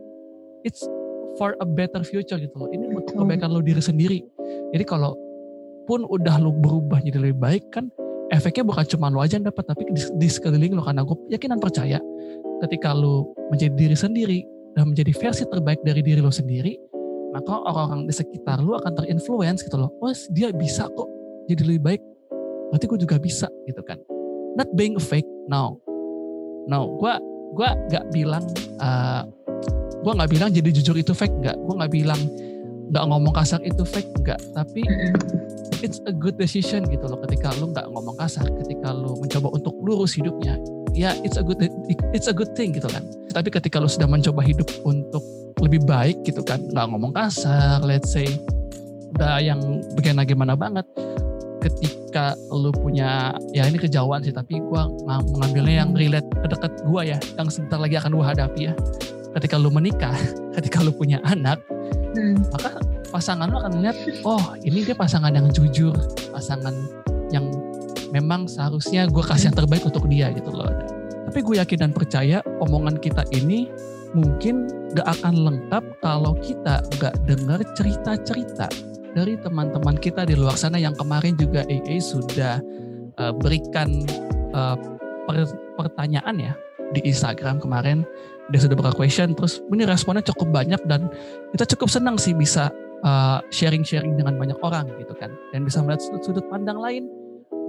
it's 0.63 0.87
for 1.35 1.59
a 1.59 1.67
better 1.67 2.07
future 2.07 2.39
gitu 2.39 2.55
loh. 2.55 2.71
Ini 2.71 2.87
untuk 2.93 3.19
kebaikan 3.19 3.51
lu 3.51 3.65
diri 3.65 3.83
sendiri. 3.83 4.23
Jadi 4.71 4.85
kalau 4.87 5.19
pun 5.85 6.07
udah 6.07 6.39
lu 6.39 6.55
berubah 6.55 7.03
jadi 7.03 7.19
lebih 7.19 7.39
baik 7.43 7.65
kan 7.75 7.91
efeknya 8.33 8.65
bukan 8.65 8.85
cuma 8.89 9.13
lu 9.13 9.21
aja 9.21 9.37
yang 9.37 9.47
dapat 9.47 9.69
tapi 9.69 9.85
di, 9.93 10.01
di 10.17 10.29
sekeliling 10.29 10.73
lu. 10.73 10.83
Karena 10.83 11.05
gue 11.05 11.17
yakin 11.31 11.55
dan 11.55 11.61
percaya 11.61 11.99
ketika 12.65 12.97
lu 12.97 13.31
menjadi 13.53 13.75
diri 13.77 13.97
sendiri 13.97 14.41
dan 14.73 14.91
menjadi 14.91 15.13
versi 15.13 15.45
terbaik 15.45 15.85
dari 15.85 16.01
diri 16.01 16.25
lo 16.25 16.33
sendiri 16.33 16.75
maka 17.33 17.65
orang-orang 17.65 18.05
di 18.05 18.15
sekitar 18.15 18.61
lu 18.61 18.77
akan 18.77 18.93
terinfluence 18.93 19.65
gitu 19.65 19.81
loh. 19.81 19.91
Oh 20.05 20.13
dia 20.37 20.53
bisa 20.53 20.87
kok 20.93 21.09
jadi 21.49 21.65
lebih 21.65 21.83
baik. 21.83 22.03
Berarti 22.73 22.85
gue 22.89 22.99
juga 23.01 23.17
bisa 23.17 23.49
gitu 23.65 23.81
kan. 23.81 23.97
Not 24.57 24.69
being 24.77 25.01
fake 25.01 25.29
no. 25.49 25.81
No 26.69 27.01
gue 27.01 27.13
gue 27.57 27.69
gak 27.89 28.05
bilang 28.13 28.45
uh, 28.81 29.25
gue 30.03 30.13
nggak 30.13 30.31
bilang 30.33 30.51
jadi 30.53 30.71
jujur 30.77 30.97
itu 31.01 31.17
fake 31.17 31.33
nggak. 31.41 31.57
Gue 31.57 31.75
nggak 31.81 31.93
bilang 31.93 32.21
nggak 32.93 33.05
ngomong 33.09 33.33
kasar 33.33 33.61
itu 33.65 33.83
fake 33.83 34.13
nggak. 34.21 34.41
Tapi 34.53 34.85
it's 35.81 35.99
a 36.05 36.13
good 36.13 36.37
decision 36.37 36.85
gitu 36.87 37.09
loh 37.09 37.19
ketika 37.27 37.51
lu 37.59 37.73
nggak 37.73 37.89
ngomong 37.89 38.15
kasar 38.21 38.47
ketika 38.63 38.93
lu 38.93 39.19
mencoba 39.19 39.49
untuk 39.51 39.75
lurus 39.83 40.15
hidupnya 40.15 40.55
ya 40.95 41.17
it's 41.27 41.41
a 41.41 41.43
good 41.43 41.59
it's 42.13 42.29
a 42.29 42.35
good 42.37 42.53
thing 42.53 42.77
gitu 42.77 42.87
kan. 42.87 43.03
Tapi 43.33 43.49
ketika 43.49 43.81
lu 43.81 43.89
sudah 43.89 44.07
mencoba 44.07 44.45
hidup 44.45 44.69
untuk 44.85 45.25
lebih 45.65 45.83
baik 45.89 46.21
gitu 46.29 46.45
kan 46.45 46.61
nggak 46.61 46.87
ngomong 46.93 47.17
kasar 47.17 47.81
let's 47.87 48.13
say 48.13 48.27
udah 49.17 49.39
yang 49.39 49.61
bagaimana 49.95 50.25
gimana 50.25 50.55
banget 50.57 50.83
ketika 51.63 52.35
lu 52.51 52.75
punya 52.75 53.31
ya 53.55 53.71
ini 53.71 53.79
kejauhan 53.79 54.19
sih 54.27 54.35
tapi 54.35 54.59
gue 54.59 54.83
mengambilnya 55.07 55.87
yang 55.87 55.91
relate 55.95 56.27
dekat 56.43 56.73
gue 56.83 57.03
ya 57.15 57.19
yang 57.39 57.49
sebentar 57.49 57.79
lagi 57.79 57.97
akan 57.97 58.11
gue 58.19 58.27
hadapi 58.27 58.61
ya. 58.69 58.75
Ketika 59.33 59.57
lu 59.57 59.73
menikah 59.73 60.13
ketika 60.59 60.83
lu 60.85 60.93
punya 60.93 61.23
anak 61.25 61.63
hmm. 62.17 62.37
maka 62.53 62.81
pasangan 63.13 63.49
lu 63.49 63.57
akan 63.61 63.73
melihat 63.81 63.97
oh 64.25 64.57
ini 64.65 64.85
dia 64.85 64.97
pasangan 64.97 65.33
yang 65.33 65.49
jujur 65.53 65.93
pasangan 66.33 66.73
yang 67.33 67.49
memang 68.13 68.45
seharusnya 68.45 69.09
gue 69.09 69.25
kasih 69.25 69.51
yang 69.51 69.57
terbaik 69.57 69.83
untuk 69.89 70.05
dia 70.07 70.29
gitu 70.37 70.53
loh. 70.53 70.69
Tapi 71.33 71.39
gue 71.41 71.57
yakin 71.59 71.89
dan 71.89 71.93
percaya 71.97 72.45
omongan 72.61 73.01
kita 73.01 73.25
ini 73.33 73.73
mungkin 74.13 74.69
gak 74.93 75.09
akan 75.21 75.35
lengkap 75.49 75.85
kalau 76.05 76.37
kita 76.45 76.85
gak 77.01 77.17
dengar 77.25 77.65
cerita-cerita 77.73 78.69
dari 79.17 79.41
teman-teman 79.41 79.97
kita 79.97 80.29
di 80.29 80.37
luar 80.37 80.57
sana 80.61 80.77
yang 80.77 80.93
kemarin 80.93 81.33
juga 81.41 81.65
AA 81.69 81.97
sudah 82.01 82.61
uh, 83.17 83.33
berikan 83.33 84.05
uh, 84.53 84.77
per 85.25 85.49
pertanyaan 85.81 86.37
ya 86.37 86.53
di 86.93 87.01
Instagram 87.09 87.57
kemarin 87.57 88.05
dia 88.51 88.59
sudah 88.59 88.75
buka 88.75 88.91
question 88.97 89.37
terus 89.39 89.63
ini 89.71 89.87
responnya 89.87 90.25
cukup 90.27 90.51
banyak 90.51 90.81
dan 90.91 91.07
kita 91.55 91.69
cukup 91.77 91.89
senang 91.93 92.17
sih 92.19 92.35
bisa 92.35 92.75
eh, 93.07 93.39
sharing-sharing 93.55 94.15
uh, 94.15 94.19
dengan 94.19 94.35
banyak 94.41 94.59
orang 94.65 94.91
gitu 94.99 95.15
kan 95.15 95.31
dan 95.55 95.63
bisa 95.63 95.79
melihat 95.85 96.03
sudut-sudut 96.03 96.45
pandang 96.51 96.81
lain 96.83 97.07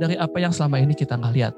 dari 0.01 0.17
apa 0.17 0.37
yang 0.41 0.49
selama 0.49 0.81
ini 0.81 0.97
kita 0.97 1.13
nggak 1.19 1.33
lihat. 1.37 1.53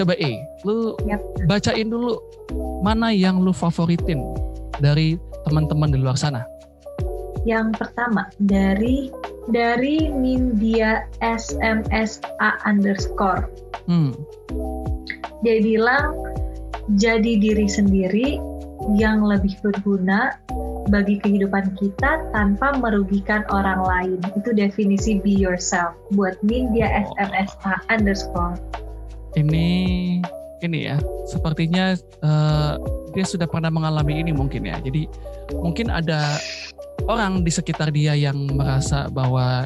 Coba 0.00 0.16
E, 0.16 0.40
lu 0.64 0.96
yep. 1.04 1.20
bacain 1.44 1.92
dulu 1.92 2.16
mana 2.80 3.12
yang 3.12 3.44
lu 3.44 3.52
favoritin 3.52 4.24
dari 4.80 5.20
teman-teman 5.44 5.92
di 5.92 6.00
luar 6.00 6.16
sana. 6.16 6.40
Yang 7.44 7.76
pertama 7.76 8.28
dari 8.40 9.12
dari 9.52 10.08
Nindya 10.08 11.04
SMSA 11.20 12.64
underscore. 12.64 13.48
Hmm. 13.84 14.16
Dia 15.44 15.60
bilang 15.60 16.16
jadi 16.96 17.36
diri 17.36 17.68
sendiri 17.68 18.40
yang 18.96 19.20
lebih 19.24 19.52
berguna 19.60 20.36
bagi 20.88 21.20
kehidupan 21.20 21.76
kita 21.76 22.24
tanpa 22.32 22.76
merugikan 22.80 23.44
orang 23.52 23.84
lain. 23.84 24.18
Itu 24.36 24.56
definisi 24.56 25.20
be 25.20 25.32
yourself 25.32 25.92
buat 26.16 26.40
Nindya 26.40 27.04
SMSA 27.12 27.84
underscore. 27.92 28.56
Ini 29.38 29.66
ini 30.60 30.78
ya, 30.84 31.00
sepertinya 31.24 31.96
uh, 32.20 32.76
dia 33.16 33.24
sudah 33.24 33.48
pernah 33.48 33.72
mengalami 33.72 34.20
ini 34.20 34.30
mungkin 34.30 34.68
ya. 34.68 34.76
Jadi 34.82 35.08
mungkin 35.56 35.88
ada 35.88 36.36
orang 37.08 37.42
di 37.42 37.50
sekitar 37.50 37.90
dia 37.90 38.12
yang 38.12 38.36
merasa 38.52 39.08
bahwa 39.08 39.64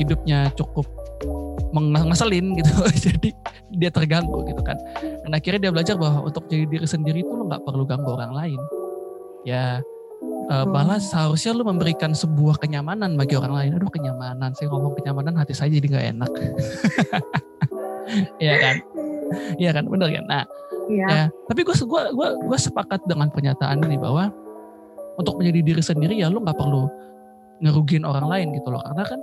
hidupnya 0.00 0.48
cukup 0.56 0.88
mengeselin 1.72 2.56
gitu. 2.56 2.72
Jadi 3.10 3.30
dia 3.72 3.90
terganggu 3.92 4.44
gitu 4.48 4.60
kan. 4.64 4.76
Dan 5.24 5.32
akhirnya 5.32 5.68
dia 5.68 5.72
belajar 5.72 5.96
bahwa 5.96 6.28
untuk 6.28 6.44
jadi 6.52 6.68
diri 6.68 6.84
sendiri 6.84 7.24
itu 7.24 7.32
lo 7.32 7.48
nggak 7.48 7.64
perlu 7.64 7.88
ganggu 7.88 8.12
orang 8.12 8.32
lain. 8.36 8.60
Ya 9.48 9.80
uh, 10.52 10.66
malah 10.68 11.00
seharusnya 11.00 11.56
lu 11.56 11.64
memberikan 11.64 12.12
sebuah 12.12 12.60
kenyamanan 12.60 13.16
bagi 13.16 13.40
orang 13.40 13.54
lain. 13.56 13.70
Aduh 13.80 13.88
kenyamanan, 13.88 14.52
saya 14.52 14.68
ngomong 14.68 14.92
kenyamanan 15.00 15.40
hati 15.40 15.56
saya 15.56 15.72
jadi 15.72 15.86
nggak 15.88 16.06
enak. 16.16 16.32
Iya 18.36 18.54
kan? 18.64 18.76
Iya 19.62 19.70
kan, 19.76 19.84
bener 19.88 20.08
kan? 20.12 20.24
Nah, 20.28 20.44
ya. 20.88 21.06
ya 21.08 21.24
tapi 21.48 21.60
gue 21.64 21.74
gua, 21.86 22.12
gua, 22.12 22.28
gua 22.38 22.58
sepakat 22.58 23.02
dengan 23.08 23.28
pernyataan 23.32 23.82
ini 23.84 23.96
bahwa 23.96 24.30
untuk 25.20 25.36
menjadi 25.40 25.60
diri 25.60 25.82
sendiri 25.82 26.14
ya 26.16 26.32
lu 26.32 26.40
nggak 26.40 26.56
perlu 26.56 26.88
ngerugiin 27.62 28.04
orang 28.04 28.26
lain 28.26 28.46
gitu 28.56 28.72
loh. 28.72 28.82
Karena 28.82 29.04
kan 29.06 29.20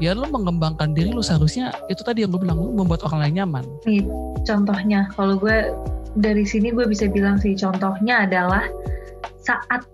ya 0.00 0.16
lu 0.16 0.26
mengembangkan 0.28 0.96
diri 0.96 1.12
lu 1.12 1.20
seharusnya 1.20 1.70
itu 1.92 2.00
tadi 2.00 2.24
yang 2.24 2.32
gue 2.32 2.40
bilang 2.40 2.58
lu 2.58 2.72
membuat 2.72 3.04
orang 3.06 3.28
lain 3.28 3.44
nyaman. 3.44 3.64
Nih, 3.84 4.04
contohnya 4.48 5.08
kalau 5.14 5.36
gue 5.36 5.72
dari 6.18 6.42
sini 6.42 6.74
gue 6.74 6.88
bisa 6.88 7.06
bilang 7.06 7.38
sih 7.38 7.54
contohnya 7.54 8.26
adalah 8.26 8.66
saat 9.38 9.86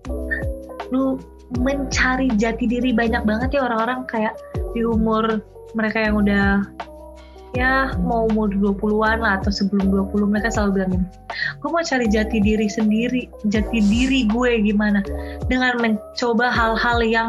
lu 0.89 1.21
mencari 1.61 2.31
jati 2.35 2.67
diri 2.67 2.91
banyak 2.91 3.23
banget 3.23 3.59
ya 3.59 3.71
orang-orang 3.71 4.03
kayak 4.11 4.35
di 4.75 4.83
umur 4.83 5.43
mereka 5.77 6.03
yang 6.03 6.19
udah 6.19 6.65
ya 7.57 7.97
mau 8.05 8.29
umur 8.29 8.53
20-an 8.53 9.25
lah 9.25 9.41
atau 9.41 9.49
sebelum 9.49 9.89
20 9.89 10.29
mereka 10.29 10.53
selalu 10.53 10.71
bilang 10.77 10.91
ini 11.01 11.07
gue 11.57 11.69
mau 11.73 11.81
cari 11.81 12.07
jati 12.13 12.39
diri 12.45 12.69
sendiri 12.69 13.33
jati 13.49 13.81
diri 13.81 14.29
gue 14.29 14.61
gimana? 14.61 15.01
Dengan 15.49 15.81
mencoba 15.81 16.53
hal-hal 16.53 16.99
yang 17.01 17.29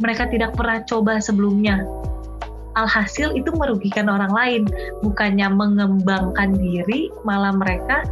mereka 0.00 0.24
tidak 0.32 0.56
pernah 0.56 0.80
coba 0.88 1.20
sebelumnya 1.20 1.84
alhasil 2.78 3.34
itu 3.34 3.50
merugikan 3.58 4.06
orang 4.06 4.30
lain 4.30 4.62
bukannya 5.02 5.50
mengembangkan 5.50 6.54
diri 6.54 7.10
malah 7.26 7.50
mereka 7.50 8.06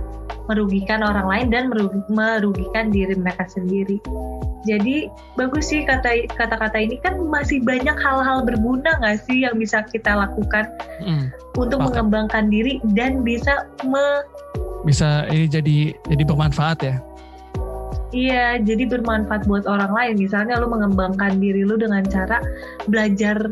merugikan 0.47 1.03
orang 1.03 1.27
lain 1.27 1.47
dan 1.51 1.65
merugikan 2.11 2.91
diri 2.95 3.15
mereka 3.19 3.47
sendiri. 3.51 3.99
Jadi 4.67 5.07
bagus 5.39 5.71
sih 5.71 5.87
kata 5.87 6.27
kata-kata 6.35 6.75
ini 6.75 6.99
kan 6.99 7.15
masih 7.31 7.63
banyak 7.63 7.95
hal-hal 7.95 8.43
berguna 8.43 8.99
nggak 8.99 9.23
sih 9.23 9.47
yang 9.47 9.55
bisa 9.59 9.87
kita 9.87 10.11
lakukan 10.11 10.67
hmm, 11.03 11.31
untuk 11.55 11.79
mengembangkan 11.79 12.51
diri 12.51 12.83
dan 12.99 13.23
bisa 13.23 13.71
me 13.87 14.27
bisa 14.83 15.27
ini 15.31 15.47
jadi 15.47 15.95
jadi 16.11 16.23
bermanfaat 16.27 16.79
ya. 16.83 16.97
Iya, 18.15 18.63
jadi 18.63 18.87
bermanfaat 18.87 19.51
buat 19.51 19.67
orang 19.67 19.91
lain. 19.91 20.15
Misalnya 20.25 20.63
lu 20.63 20.71
mengembangkan 20.71 21.43
diri 21.43 21.67
lu 21.67 21.75
dengan 21.75 22.07
cara 22.07 22.39
belajar 22.87 23.51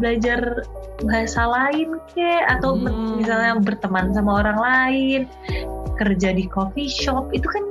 belajar 0.00 0.64
bahasa 1.04 1.44
lain 1.44 2.00
ke 2.10 2.30
atau 2.48 2.74
Hmm. 2.76 3.20
misalnya 3.20 3.60
berteman 3.60 4.10
sama 4.16 4.40
orang 4.40 4.58
lain 4.58 5.20
kerja 5.96 6.32
di 6.32 6.48
coffee 6.48 6.88
shop 6.88 7.28
itu 7.30 7.44
kan 7.44 7.64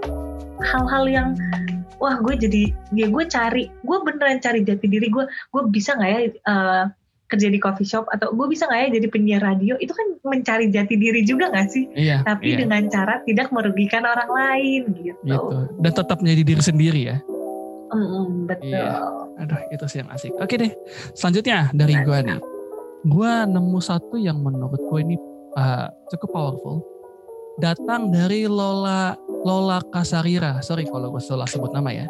hal-hal 0.61 1.05
yang 1.09 1.27
wah 1.97 2.15
gue 2.21 2.37
jadi 2.37 2.63
ya 2.93 3.09
gue 3.09 3.25
cari 3.25 3.67
gue 3.67 3.97
beneran 4.05 4.37
cari 4.39 4.61
jati 4.61 4.85
diri 4.85 5.09
gue 5.09 5.25
gue 5.25 5.61
bisa 5.67 5.97
nggak 5.97 6.11
ya 6.11 6.21
eh, 6.29 6.83
kerja 7.29 7.47
di 7.47 7.61
coffee 7.61 7.85
shop 7.85 8.09
atau 8.09 8.33
gue 8.33 8.47
bisa 8.49 8.65
nggak 8.65 8.81
ya 8.81 8.89
jadi 8.97 9.07
penyiar 9.09 9.41
radio 9.41 9.77
itu 9.77 9.93
kan 9.93 10.17
mencari 10.25 10.69
jati 10.69 10.97
diri 10.97 11.21
juga 11.21 11.49
nggak 11.49 11.67
sih 11.69 11.85
Iya. 11.93 12.25
tapi 12.25 12.53
iya, 12.53 12.65
dengan 12.65 12.89
cara 12.89 13.21
tidak 13.25 13.53
merugikan 13.53 14.01
orang 14.01 14.29
lain 14.29 14.81
gitu, 14.97 15.13
gitu. 15.21 15.45
Dan 15.77 15.91
tetap 15.93 16.17
menjadi 16.21 16.43
diri 16.45 16.61
sendiri 16.61 17.01
ya. 17.05 17.17
Mm, 17.89 18.45
betul 18.45 18.69
Iya. 18.69 19.01
Aduh, 19.39 19.59
itu 19.73 19.85
sih 19.89 19.97
yang 20.03 20.09
asik. 20.13 20.31
Oke 20.37 20.55
deh. 20.59 20.71
Selanjutnya 21.15 21.71
dari 21.73 21.95
gua 22.03 22.21
nih. 22.21 22.39
Gua 23.07 23.47
nemu 23.47 23.79
satu 23.79 24.19
yang 24.19 24.43
menurut 24.43 24.77
gue 24.91 24.99
ini 24.99 25.15
uh, 25.55 25.87
cukup 26.11 26.29
powerful. 26.35 26.77
Datang 27.63 28.11
dari 28.11 28.45
Lola 28.45 29.15
Lola 29.47 29.79
Kasarira. 29.91 30.59
Sorry 30.59 30.83
kalau 30.87 31.11
gue 31.11 31.23
salah 31.23 31.47
sebut 31.47 31.71
nama 31.71 31.91
ya. 31.91 32.05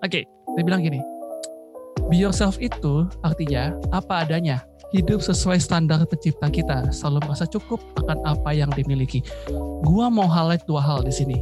Oke, 0.00 0.24
dia 0.24 0.62
bilang 0.64 0.80
gini. 0.80 1.00
Be 2.08 2.16
yourself 2.16 2.56
itu 2.56 3.04
artinya 3.20 3.76
apa 3.92 4.24
adanya. 4.24 4.64
Hidup 4.88 5.20
sesuai 5.20 5.60
standar 5.60 6.00
pencipta 6.08 6.48
kita. 6.48 6.88
Selalu 6.88 7.28
merasa 7.28 7.44
cukup 7.44 7.76
akan 8.00 8.24
apa 8.24 8.56
yang 8.56 8.72
dimiliki. 8.72 9.20
Gua 9.84 10.08
mau 10.08 10.24
highlight 10.24 10.64
dua 10.64 10.80
hal 10.80 11.04
di 11.04 11.12
sini 11.12 11.36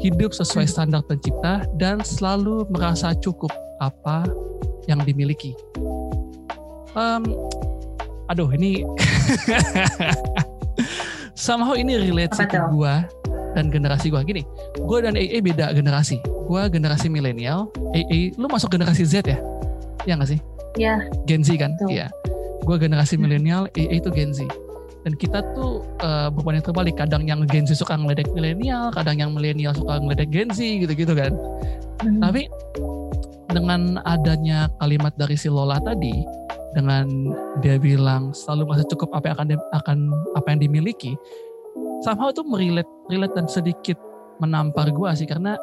hidup 0.00 0.32
sesuai 0.32 0.66
standar 0.68 1.02
pencipta 1.04 1.64
dan 1.80 2.00
selalu 2.02 2.66
merasa 2.72 3.12
cukup 3.18 3.50
apa 3.80 4.24
yang 4.90 5.02
dimiliki. 5.02 5.52
Em, 6.96 7.22
aduh 8.32 8.48
ini 8.56 8.82
somehow 11.46 11.76
ini 11.76 12.00
relate 12.00 12.32
ke 12.48 12.58
gua 12.72 13.04
dan 13.52 13.68
generasi 13.68 14.08
gua 14.08 14.24
gini. 14.24 14.44
Gua 14.84 15.04
dan 15.04 15.16
AA 15.16 15.44
beda 15.44 15.72
generasi. 15.76 16.20
Gua 16.46 16.70
generasi 16.70 17.10
milenial, 17.10 17.68
AA 17.92 18.36
lu 18.38 18.46
masuk 18.46 18.70
generasi 18.72 19.02
Z 19.02 19.26
ya? 19.26 19.38
Ya 20.06 20.14
nggak 20.14 20.30
sih? 20.30 20.40
ya 20.76 21.00
Gen 21.24 21.42
Z 21.42 21.56
kan? 21.56 21.72
Iya. 21.88 22.12
Gue 22.62 22.76
generasi 22.76 23.16
milenial, 23.16 23.68
AA 23.74 24.00
itu 24.00 24.10
Gen 24.12 24.30
Z. 24.36 24.44
Dan 25.06 25.14
kita 25.14 25.38
tuh 25.54 25.86
uh, 26.02 26.26
berbanding 26.34 26.66
terbalik. 26.66 26.98
Kadang 26.98 27.30
yang 27.30 27.46
Gen 27.46 27.62
Z 27.62 27.78
suka 27.78 27.94
ngeledek 27.94 28.26
milenial, 28.34 28.90
kadang 28.90 29.22
yang 29.22 29.30
milenial 29.30 29.70
suka 29.70 30.02
ngeledek 30.02 30.34
Gen 30.34 30.50
Z 30.50 30.58
gitu-gitu 30.58 31.14
kan. 31.14 31.30
mm, 32.02 32.18
Tapi 32.18 32.50
dengan 33.54 34.02
adanya 34.02 34.66
kalimat 34.82 35.14
dari 35.14 35.38
si 35.38 35.46
Lola 35.46 35.78
tadi, 35.78 36.26
dengan 36.74 37.06
dia 37.62 37.78
bilang 37.78 38.34
selalu 38.34 38.66
merasa 38.66 38.84
cukup 38.90 39.14
apa 39.14 39.30
yang 39.30 39.36
akan 39.38 39.48
akan 39.78 39.98
apa 40.34 40.46
yang 40.50 40.60
dimiliki, 40.66 41.14
somehow 42.02 42.34
itu 42.34 42.42
merelate 42.42 42.90
relate 43.06 43.34
dan 43.38 43.46
sedikit 43.46 43.94
menampar 44.42 44.90
gua 44.90 45.14
sih 45.14 45.24
karena 45.24 45.54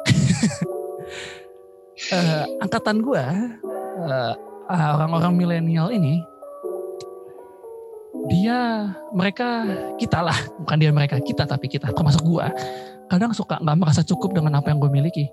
eh, 2.16 2.44
angkatan 2.64 3.04
gua 3.04 3.28
eh, 4.08 4.32
orang-orang 4.72 5.36
milenial 5.36 5.92
ini 5.92 6.18
dia 8.28 8.88
mereka 9.12 9.68
kita 10.00 10.24
lah. 10.24 10.36
Bukan 10.64 10.76
dia 10.80 10.90
mereka 10.90 11.20
kita 11.20 11.44
tapi 11.44 11.68
kita 11.68 11.92
termasuk 11.92 12.24
gua. 12.24 12.48
Kadang 13.12 13.36
suka 13.36 13.60
nggak 13.60 13.76
merasa 13.76 14.00
cukup 14.00 14.32
dengan 14.32 14.56
apa 14.58 14.72
yang 14.72 14.80
gue 14.80 14.88
miliki. 14.88 15.28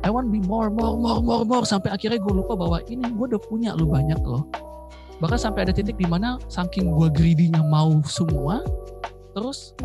I 0.00 0.08
want 0.08 0.32
be 0.32 0.40
more 0.40 0.70
more 0.72 0.96
more 0.96 1.20
more 1.20 1.44
more. 1.44 1.64
Sampai 1.66 1.92
akhirnya 1.92 2.22
gue 2.22 2.34
lupa 2.34 2.54
bahwa 2.56 2.78
ini 2.88 3.04
gue 3.10 3.26
udah 3.36 3.42
punya 3.42 3.74
lu 3.74 3.90
banyak 3.90 4.16
loh. 4.22 4.46
Bahkan 5.20 5.36
sampai 5.36 5.68
ada 5.68 5.72
titik 5.76 6.00
di 6.00 6.08
mana 6.08 6.40
saking 6.48 6.94
gue 6.96 7.08
greedy-nya 7.12 7.60
mau 7.60 8.00
semua 8.08 8.64
terus 9.30 9.78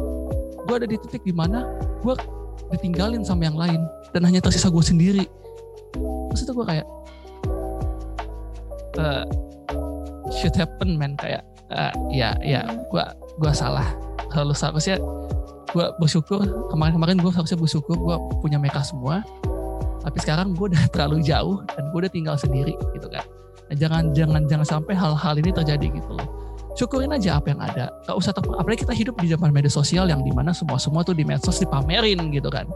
gue 0.65 0.75
ada 0.75 0.87
di 0.89 0.97
titik 0.97 1.21
di 1.21 1.35
mana 1.35 1.69
gue 2.01 2.15
ditinggalin 2.73 3.21
sama 3.21 3.45
yang 3.45 3.57
lain 3.59 3.81
dan 4.15 4.23
hanya 4.23 4.39
tersisa 4.39 4.71
gue 4.71 4.81
sendiri. 4.85 5.25
Terus 6.31 6.41
itu 6.45 6.51
gue 6.53 6.65
kayak 6.65 6.87
eh 8.95 9.25
shit 10.31 10.55
happen 10.55 10.95
man. 10.95 11.19
Kayak 11.19 11.43
eh, 11.71 11.93
ya 12.13 12.29
ya 12.41 12.61
gue 12.65 13.03
gua 13.39 13.53
salah. 13.53 13.87
Kalau 14.29 14.51
seharusnya 14.51 14.99
gue 15.75 15.85
bersyukur. 15.99 16.43
Kemarin-kemarin 16.71 17.19
gue 17.19 17.31
harusnya 17.31 17.59
bersyukur 17.59 17.95
gue 17.99 18.15
punya 18.39 18.55
mereka 18.55 18.83
semua. 18.83 19.21
Tapi 20.05 20.17
sekarang 20.21 20.53
gue 20.53 20.71
udah 20.71 20.83
terlalu 20.93 21.25
jauh 21.25 21.61
dan 21.75 21.83
gue 21.91 21.99
udah 22.05 22.11
tinggal 22.11 22.35
sendiri 22.39 22.73
gitu 22.95 23.07
kan. 23.11 23.25
Nah, 23.65 23.75
jangan 23.75 24.13
jangan 24.13 24.41
jangan 24.45 24.67
sampai 24.67 24.93
hal-hal 24.93 25.33
ini 25.41 25.49
terjadi 25.49 25.87
gitu 25.89 26.11
loh. 26.13 26.27
Syukurin 26.75 27.09
aja 27.15 27.39
apa 27.39 27.55
yang 27.55 27.61
ada. 27.63 27.87
Gak 28.03 28.15
usah 28.19 28.35
ter- 28.35 28.51
apalagi 28.51 28.83
kita 28.83 28.93
hidup 28.93 29.15
di 29.23 29.31
zaman 29.31 29.49
media 29.55 29.71
sosial 29.71 30.11
yang 30.11 30.21
di 30.21 30.29
mana 30.35 30.51
semua 30.51 30.75
semua 30.75 31.01
tuh 31.07 31.15
di 31.15 31.23
medsos 31.23 31.57
dipamerin 31.57 32.19
gitu 32.35 32.51
kan. 32.51 32.67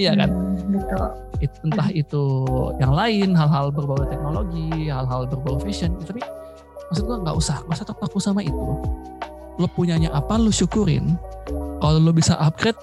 Iya 0.00 0.16
kan? 0.16 0.32
Mm, 0.32 0.80
betul. 0.80 1.06
It- 1.44 1.60
entah 1.62 1.88
itu 1.92 2.24
yang 2.80 2.96
lain 2.96 3.36
hal-hal 3.36 3.70
berbau 3.70 4.00
teknologi 4.08 4.88
hal-hal 4.88 5.28
berbau 5.28 5.60
fashion 5.60 5.94
tapi 6.02 6.24
maksud 6.88 7.04
gua 7.04 7.18
nggak 7.20 7.36
usah 7.36 7.56
nggak 7.64 7.76
usah 7.78 7.88
terpaku 7.88 8.18
sama 8.18 8.40
itu. 8.40 8.56
Lo 9.58 9.66
punyanya 9.72 10.12
apa 10.14 10.36
lo 10.40 10.52
syukurin. 10.52 11.16
Kalau 11.78 11.98
lo 12.00 12.10
bisa 12.10 12.34
upgrade 12.40 12.78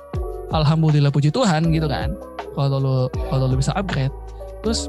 alhamdulillah 0.54 1.12
puji 1.12 1.34
Tuhan 1.34 1.70
gitu 1.74 1.90
kan. 1.90 2.14
Kalau 2.54 2.78
lo 2.78 2.96
kalau 3.30 3.46
lo 3.50 3.56
bisa 3.58 3.74
upgrade. 3.74 4.14
Terus 4.62 4.88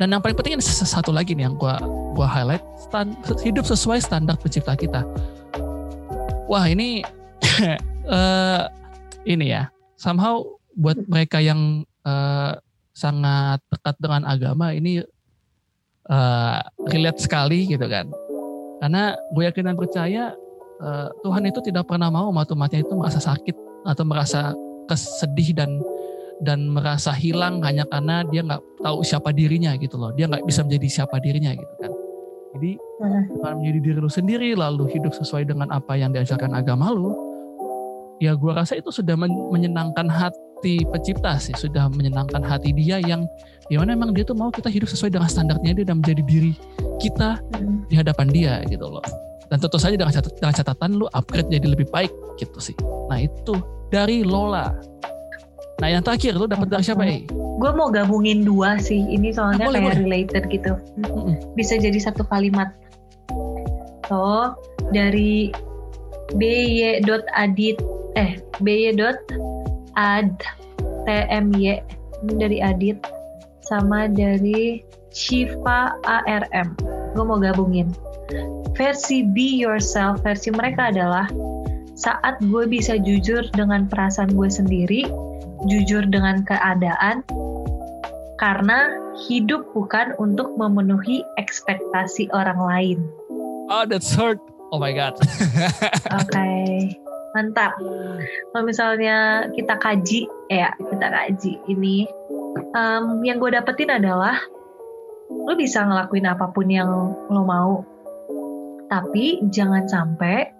dan 0.00 0.12
yang 0.16 0.24
paling 0.24 0.36
penting 0.36 0.56
ini 0.56 0.64
satu 0.64 1.12
lagi 1.12 1.36
nih 1.36 1.48
yang 1.48 1.56
gua 1.56 1.76
gua 2.16 2.24
highlight 2.24 2.64
stan- 2.80 3.16
hidup 3.44 3.68
sesuai 3.68 4.00
standar 4.00 4.36
pencipta 4.40 4.72
kita. 4.76 5.04
Wah 6.48 6.64
ini 6.66 7.04
eh 8.16 8.62
ini 9.28 9.46
ya. 9.52 9.68
Somehow 10.00 10.40
buat 10.72 10.96
mereka 11.04 11.44
yang 11.44 11.84
eh, 11.84 12.52
sangat 12.96 13.60
dekat 13.68 13.96
dengan 14.00 14.24
agama 14.28 14.72
ini 14.72 15.00
eh, 16.10 16.58
relate 16.90 17.20
sekali 17.22 17.70
gitu 17.70 17.86
kan. 17.86 18.10
Karena 18.80 19.14
gue 19.32 19.42
yakin 19.46 19.64
dan 19.70 19.76
percaya 19.78 20.22
eh, 20.82 21.08
Tuhan 21.22 21.42
itu 21.46 21.60
tidak 21.62 21.86
pernah 21.86 22.10
mau 22.10 22.28
umat-umatnya 22.34 22.82
itu 22.82 22.92
merasa 22.98 23.22
sakit 23.22 23.86
atau 23.86 24.04
merasa 24.04 24.52
kesedih 24.90 25.54
dan 25.54 25.70
dan 26.40 26.72
merasa 26.72 27.12
hilang 27.12 27.60
hanya 27.62 27.84
karena 27.86 28.24
dia 28.26 28.40
nggak 28.40 28.60
tahu 28.80 29.04
siapa 29.04 29.30
dirinya 29.30 29.76
gitu 29.76 30.00
loh. 30.00 30.10
Dia 30.16 30.26
nggak 30.26 30.44
bisa 30.48 30.64
menjadi 30.64 30.88
siapa 31.00 31.20
dirinya 31.20 31.52
gitu 31.52 31.74
kan. 31.78 31.92
Jadi 32.50 32.70
dengan 33.30 33.54
menjadi 33.62 33.78
diri 33.78 33.98
lu 34.02 34.10
sendiri 34.10 34.50
lalu 34.58 34.90
hidup 34.90 35.14
sesuai 35.14 35.46
dengan 35.46 35.70
apa 35.70 35.94
yang 35.94 36.10
diajarkan 36.10 36.50
agama 36.50 36.90
lu 36.90 37.14
ya 38.18 38.34
gua 38.34 38.60
rasa 38.60 38.76
itu 38.76 38.90
sudah 38.90 39.14
men- 39.14 39.48
menyenangkan 39.54 40.10
hati 40.10 40.49
pencipta 40.62 41.40
sih 41.40 41.56
sudah 41.56 41.88
menyenangkan 41.88 42.44
hati 42.44 42.70
dia 42.76 43.00
yang 43.00 43.24
di 43.70 43.78
mana 43.78 43.94
emang 43.94 44.12
dia 44.12 44.26
tuh 44.26 44.36
mau 44.36 44.52
kita 44.52 44.68
hidup 44.68 44.90
sesuai 44.90 45.14
dengan 45.14 45.30
standarnya 45.30 45.72
dia 45.78 45.86
dan 45.86 46.02
menjadi 46.02 46.22
diri 46.26 46.52
kita 47.00 47.40
di 47.88 47.94
hadapan 47.96 48.26
dia 48.28 48.54
gitu 48.68 48.84
loh. 48.84 49.02
Dan 49.50 49.58
tentu 49.58 49.78
saja 49.82 49.98
dengan, 49.98 50.14
catat- 50.14 50.36
dengan 50.38 50.54
catatan 50.54 50.90
lu 50.94 51.06
upgrade 51.10 51.50
jadi 51.50 51.66
lebih 51.74 51.90
baik 51.90 52.12
gitu 52.38 52.58
sih. 52.62 52.76
Nah 53.10 53.18
itu 53.18 53.58
dari 53.90 54.22
Lola. 54.22 54.70
Nah 55.82 55.88
yang 55.88 56.04
terakhir 56.04 56.38
lu 56.38 56.46
dapat 56.46 56.70
dari 56.70 56.84
siapa 56.84 57.02
eh 57.08 57.24
gue 57.32 57.70
mau 57.76 57.90
gabungin 57.90 58.46
dua 58.46 58.78
sih. 58.78 59.00
Ini 59.00 59.34
soalnya 59.34 59.66
boleh, 59.66 59.80
kayak 59.80 59.96
boleh. 59.96 60.02
related 60.06 60.42
gitu. 60.50 60.72
Bisa 61.58 61.78
jadi 61.78 61.98
satu 61.98 62.22
kalimat. 62.26 62.70
So 64.06 64.54
dari 64.90 65.50
by.adit 66.34 67.78
eh 68.18 68.38
by.ad 69.94 70.38
tmy 71.06 71.80
ini 72.26 72.32
dari 72.36 72.58
adit. 72.60 72.98
Sama 73.64 74.10
dari 74.10 74.82
Shiva 75.14 75.94
ARM 76.06 76.74
gue 77.14 77.24
mau 77.24 77.38
gabungin. 77.38 77.90
Versi 78.78 79.26
be 79.26 79.58
yourself 79.58 80.22
versi 80.22 80.54
mereka 80.54 80.94
adalah 80.94 81.26
saat 81.98 82.38
gue 82.40 82.64
bisa 82.70 82.96
jujur 82.96 83.44
dengan 83.52 83.90
perasaan 83.90 84.32
gue 84.32 84.48
sendiri 84.48 85.02
jujur 85.68 86.08
dengan 86.08 86.40
keadaan 86.48 87.20
karena 88.40 88.96
hidup 89.28 89.68
bukan 89.76 90.16
untuk 90.16 90.48
memenuhi 90.56 91.20
ekspektasi 91.36 92.32
orang 92.32 92.56
lain. 92.56 92.98
oh 93.68 93.84
that's 93.84 94.16
hurt 94.16 94.40
oh 94.72 94.78
my 94.78 94.94
god. 94.94 95.12
Oke, 96.22 96.48
mantap. 97.36 97.78
Kalau 98.50 98.64
misalnya 98.66 99.48
kita 99.54 99.78
kaji, 99.78 100.26
ya 100.50 100.74
kita 100.78 101.06
kaji 101.06 101.52
ini, 101.70 102.06
em, 102.74 103.22
yang 103.22 103.38
gue 103.38 103.54
dapetin 103.54 103.90
adalah 103.90 104.38
lo 105.30 105.54
bisa 105.54 105.86
ngelakuin 105.86 106.26
apa 106.26 106.50
pun 106.50 106.66
yang 106.66 106.90
lo 107.30 107.42
mau, 107.46 107.86
tapi 108.90 109.42
jangan 109.50 109.86
sampai 109.86 110.50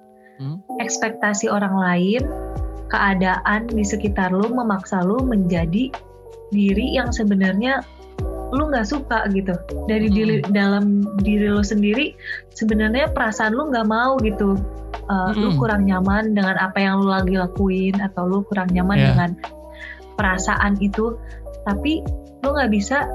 Hmm. 0.41 0.57
ekspektasi 0.81 1.53
orang 1.53 1.77
lain, 1.77 2.25
keadaan 2.89 3.69
di 3.69 3.85
sekitar 3.85 4.33
lo 4.33 4.49
memaksa 4.49 5.05
lo 5.05 5.21
menjadi 5.21 5.93
diri 6.49 6.97
yang 6.97 7.13
sebenarnya 7.13 7.85
lu 8.51 8.67
nggak 8.67 8.89
suka 8.89 9.31
gitu 9.31 9.55
dari 9.87 10.11
diri 10.11 10.43
dalam 10.51 11.07
diri 11.23 11.47
lu 11.47 11.63
sendiri 11.63 12.19
sebenarnya 12.51 13.07
perasaan 13.15 13.55
lu 13.55 13.71
nggak 13.71 13.87
mau 13.87 14.19
gitu 14.27 14.59
uh, 15.11 15.35
lu 15.35 15.59
kurang 15.59 15.85
nyaman 15.85 16.33
dengan 16.33 16.57
apa 16.57 16.79
yang 16.79 17.03
lu 17.03 17.11
lagi 17.11 17.35
lakuin 17.35 17.99
atau 17.99 18.31
lu 18.31 18.39
kurang 18.47 18.71
nyaman 18.71 18.97
yeah. 18.97 19.09
dengan 19.13 19.31
perasaan 20.15 20.79
itu 20.79 21.19
tapi 21.67 22.01
lu 22.41 22.49
nggak 22.55 22.71
bisa 22.71 23.11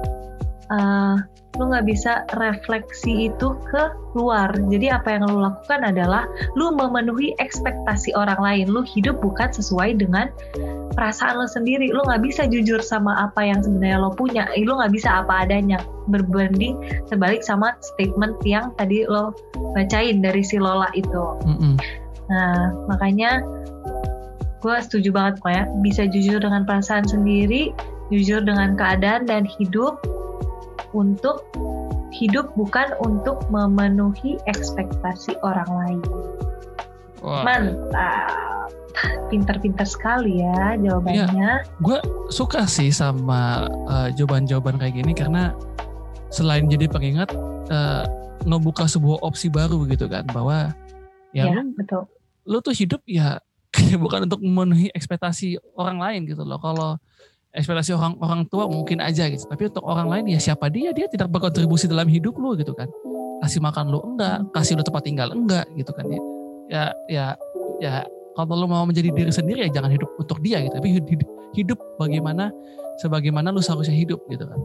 uh, 0.71 1.17
lu 1.56 1.71
nggak 1.71 1.88
bisa 1.88 2.28
refleksi 2.36 3.32
itu 3.32 3.56
ke 3.71 3.84
luar. 4.15 4.51
Jadi 4.67 4.91
apa 4.91 5.15
yang 5.15 5.28
lu 5.28 5.39
lakukan 5.39 5.88
adalah 5.88 6.28
lu 6.60 6.75
memenuhi 6.75 7.32
ekspektasi 7.39 8.12
orang 8.15 8.39
lain. 8.39 8.65
Lu 8.71 8.84
hidup 8.84 9.23
bukan 9.23 9.51
sesuai 9.51 9.99
dengan 9.99 10.30
perasaan 10.95 11.39
lo 11.39 11.47
sendiri. 11.47 11.91
Lu 11.95 12.04
nggak 12.04 12.23
bisa 12.23 12.47
jujur 12.47 12.84
sama 12.84 13.15
apa 13.15 13.47
yang 13.47 13.60
sebenarnya 13.63 13.97
lo 14.04 14.12
punya. 14.12 14.47
Lu 14.60 14.75
nggak 14.75 14.91
bisa 14.91 15.23
apa 15.23 15.47
adanya. 15.47 15.80
Berbanding 16.12 16.78
terbalik 17.10 17.41
sama 17.41 17.73
statement 17.95 18.38
yang 18.45 18.75
tadi 18.78 19.08
lo 19.08 19.34
bacain 19.73 20.19
dari 20.19 20.43
si 20.43 20.60
Lola 20.60 20.91
itu. 20.93 21.25
Mm 21.47 21.56
-hmm. 21.56 21.73
Nah 22.30 22.75
makanya 22.91 23.41
gue 24.60 24.75
setuju 24.84 25.10
banget 25.15 25.39
kok 25.39 25.51
ya. 25.56 25.63
Bisa 25.82 26.04
jujur 26.10 26.43
dengan 26.43 26.67
perasaan 26.67 27.08
sendiri, 27.08 27.71
jujur 28.13 28.43
dengan 28.43 28.78
keadaan 28.78 29.25
dan 29.25 29.47
hidup 29.47 29.97
untuk 30.95 31.43
hidup 32.15 32.55
bukan 32.55 32.95
untuk 33.03 33.43
memenuhi 33.51 34.39
ekspektasi 34.47 35.36
orang 35.43 35.67
lain. 35.67 36.01
Wow. 37.19 37.43
Mantap. 37.43 38.31
Pinter-pinter 39.27 39.84
sekali 39.84 40.39
ya 40.39 40.79
jawabannya. 40.79 41.27
Ya, 41.36 41.67
gue 41.84 41.99
suka 42.31 42.63
sih 42.63 42.95
sama 42.95 43.67
uh, 43.91 44.08
jawaban-jawaban 44.15 44.79
kayak 44.79 44.95
gini 45.03 45.12
karena 45.12 45.51
selain 46.31 46.71
jadi 46.71 46.88
pengingat 46.88 47.36
uh, 47.67 48.08
ngebuka 48.47 48.88
sebuah 48.88 49.19
opsi 49.19 49.51
baru 49.51 49.84
gitu 49.91 50.08
kan 50.08 50.23
bahwa 50.31 50.71
ya, 51.36 51.51
ya 51.51 51.60
lu, 51.60 51.75
betul. 51.75 52.08
lu 52.47 52.58
tuh 52.63 52.71
hidup 52.71 53.03
ya 53.03 53.43
bukan 54.03 54.31
untuk 54.31 54.39
memenuhi 54.39 54.88
ekspektasi 54.95 55.60
orang 55.75 55.99
lain 55.99 56.21
gitu 56.31 56.47
loh. 56.47 56.62
Kalau 56.63 56.95
ekspektasi 57.55 57.95
orang 57.95 58.13
orang 58.19 58.41
tua 58.51 58.67
mungkin 58.67 58.99
aja 58.99 59.25
gitu. 59.31 59.47
Tapi 59.47 59.71
untuk 59.71 59.83
orang 59.87 60.07
lain 60.11 60.35
ya 60.35 60.39
siapa 60.39 60.67
dia? 60.67 60.91
Dia 60.91 61.07
tidak 61.07 61.31
berkontribusi 61.31 61.87
dalam 61.87 62.05
hidup 62.11 62.35
lu 62.35 62.53
gitu 62.59 62.75
kan. 62.75 62.91
Kasih 63.41 63.63
makan 63.63 63.91
lu 63.91 63.99
enggak 64.03 64.43
kasih 64.51 64.75
lu 64.75 64.83
tempat 64.83 65.03
tinggal 65.07 65.31
enggak 65.31 65.65
gitu 65.79 65.91
kan 65.95 66.05
ya. 66.07 66.21
Ya 66.69 67.25
ya 67.79 67.93
kalau 68.35 68.59
lu 68.59 68.67
mau 68.67 68.83
menjadi 68.83 69.09
diri 69.15 69.31
sendiri 69.31 69.65
ya 69.65 69.69
jangan 69.71 69.91
hidup 69.95 70.09
untuk 70.19 70.43
dia 70.43 70.59
gitu. 70.59 70.75
Tapi 70.75 70.99
hidup, 70.99 71.29
hidup 71.55 71.79
bagaimana 71.95 72.51
sebagaimana 72.99 73.51
lu 73.51 73.63
seharusnya 73.63 73.95
hidup 73.95 74.19
gitu 74.27 74.43
kan 74.47 74.59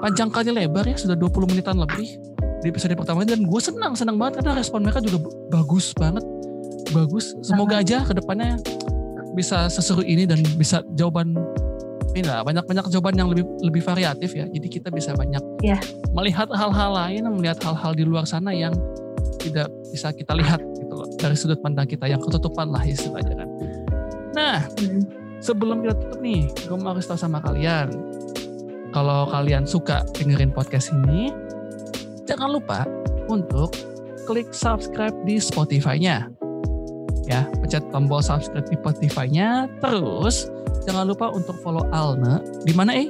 panjang 0.00 0.28
kali 0.32 0.50
lebar 0.50 0.88
ya, 0.88 0.96
sudah 0.96 1.14
20 1.14 1.50
menitan 1.52 1.76
lebih 1.76 2.18
di 2.60 2.66
episode 2.68 2.92
pertama 2.92 3.24
dan 3.24 3.44
gue 3.44 3.60
senang 3.60 3.96
senang 3.96 4.20
banget 4.20 4.44
karena 4.44 4.52
respon 4.60 4.84
mereka 4.84 5.00
juga 5.00 5.28
bagus 5.48 5.92
banget. 5.96 6.24
Bagus. 6.92 7.36
Semoga 7.40 7.80
aja 7.80 8.02
ke 8.04 8.12
depannya 8.12 8.60
bisa 9.32 9.70
seseru 9.70 10.02
ini 10.02 10.26
dan 10.26 10.42
bisa 10.58 10.82
jawaban 10.98 11.38
ini 12.12 12.26
lah 12.26 12.42
banyak 12.42 12.66
banyak 12.66 12.90
jawaban 12.90 13.14
yang 13.14 13.28
lebih 13.30 13.46
lebih 13.62 13.82
variatif 13.84 14.34
ya. 14.34 14.44
Jadi 14.50 14.66
kita 14.66 14.88
bisa 14.90 15.14
banyak 15.14 15.40
yeah. 15.62 15.78
melihat 16.12 16.50
hal-hal 16.50 16.90
lain 16.90 17.22
melihat 17.30 17.62
hal-hal 17.62 17.94
di 17.94 18.02
luar 18.02 18.26
sana 18.26 18.50
yang 18.50 18.74
tidak 19.40 19.70
bisa 19.88 20.12
kita 20.12 20.36
lihat 20.36 20.60
gitu 20.76 20.92
loh 20.92 21.08
dari 21.16 21.32
sudut 21.38 21.56
pandang 21.62 21.88
kita 21.88 22.10
yang 22.10 22.20
ketutupan 22.20 22.68
lah 22.68 22.82
istilahnya 22.82 23.46
kan. 23.46 23.48
Nah 24.34 24.56
hmm. 24.66 25.02
sebelum 25.38 25.86
kita 25.86 25.94
tutup 25.96 26.20
nih 26.20 26.50
gue 26.50 26.76
mau 26.76 26.92
harus 26.92 27.06
tahu 27.06 27.16
sama 27.16 27.38
kalian 27.40 28.09
kalau 28.90 29.26
kalian 29.30 29.62
suka 29.62 30.02
dengerin 30.18 30.50
podcast 30.50 30.90
ini, 30.90 31.30
jangan 32.26 32.58
lupa 32.58 32.86
untuk 33.30 33.74
klik 34.26 34.50
subscribe 34.50 35.14
di 35.22 35.38
Spotify-nya. 35.38 36.26
Ya, 37.30 37.46
pencet 37.62 37.86
tombol 37.94 38.18
subscribe 38.18 38.66
di 38.66 38.74
Spotify-nya. 38.74 39.70
Terus, 39.78 40.50
jangan 40.86 41.06
lupa 41.06 41.30
untuk 41.30 41.54
follow 41.62 41.86
Alna. 41.94 42.42
Di 42.66 42.74
mana, 42.74 42.98
eh? 42.98 43.08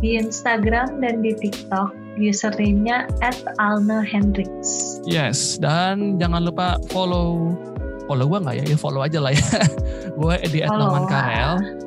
Di 0.00 0.16
Instagram 0.16 1.04
dan 1.04 1.20
di 1.20 1.36
TikTok. 1.36 1.92
Username-nya 2.16 3.12
at 3.20 3.36
Alna 3.60 4.00
Hendrix. 4.00 4.48
Yes, 5.04 5.60
dan 5.60 6.16
jangan 6.16 6.48
lupa 6.48 6.80
follow 6.88 7.52
follow 8.08 8.24
gue 8.24 8.40
nggak 8.40 8.56
ya? 8.56 8.64
Ya 8.72 8.76
follow 8.80 9.04
aja 9.04 9.20
lah 9.20 9.36
ya. 9.36 9.44
gue 10.20 10.34
di 10.48 10.64
at 10.64 10.72
Karel 11.12 11.85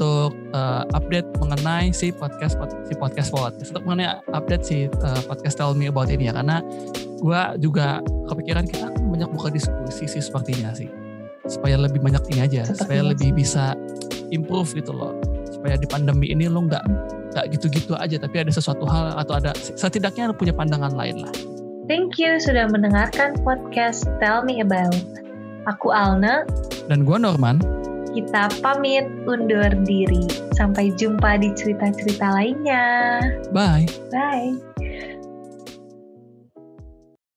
untuk 0.00 0.32
uh, 0.56 0.88
update 0.96 1.28
mengenai 1.36 1.92
si 1.92 2.08
podcast 2.08 2.56
si 2.88 2.96
podcast 2.96 3.28
podcast 3.28 3.68
untuk 3.68 3.84
mengenai 3.84 4.16
update 4.32 4.64
si 4.64 4.88
uh, 4.88 5.20
podcast 5.28 5.60
Tell 5.60 5.76
Me 5.76 5.92
About 5.92 6.08
ini 6.08 6.24
ya 6.24 6.32
karena 6.32 6.64
gue 7.20 7.40
juga 7.60 8.00
kepikiran 8.32 8.64
kita 8.64 8.96
banyak 8.96 9.28
buka 9.28 9.52
diskusi 9.52 10.08
sih 10.08 10.24
sepertinya 10.24 10.72
sih. 10.72 10.88
Supaya 11.44 11.76
lebih 11.76 12.00
banyak 12.00 12.32
ini 12.32 12.40
aja 12.40 12.64
Seperti 12.64 12.80
supaya 12.80 13.02
lebih 13.12 13.28
bisa 13.36 13.76
improve 14.32 14.72
gitu 14.72 14.96
loh. 14.96 15.20
Supaya 15.52 15.76
di 15.76 15.84
pandemi 15.84 16.32
ini 16.32 16.48
lo 16.48 16.64
nggak 16.64 16.84
nggak 17.36 17.44
gitu-gitu 17.60 17.92
aja 17.92 18.16
tapi 18.16 18.40
ada 18.40 18.48
sesuatu 18.48 18.88
hal 18.88 19.20
atau 19.20 19.36
ada 19.36 19.52
setidaknya 19.52 20.32
punya 20.32 20.56
pandangan 20.56 20.96
lain 20.96 21.28
lah. 21.28 21.32
Thank 21.92 22.16
you 22.16 22.40
sudah 22.40 22.72
mendengarkan 22.72 23.36
podcast 23.44 24.08
Tell 24.16 24.48
Me 24.48 24.64
About. 24.64 24.96
Aku 25.68 25.92
Alna. 25.92 26.48
Dan 26.88 27.04
gue 27.04 27.20
Norman 27.20 27.60
kita 28.14 28.50
pamit 28.62 29.06
undur 29.26 29.70
diri. 29.86 30.26
Sampai 30.54 30.92
jumpa 30.94 31.40
di 31.40 31.50
cerita-cerita 31.56 32.36
lainnya. 32.36 33.20
Bye. 33.54 33.88
Bye. 34.12 34.69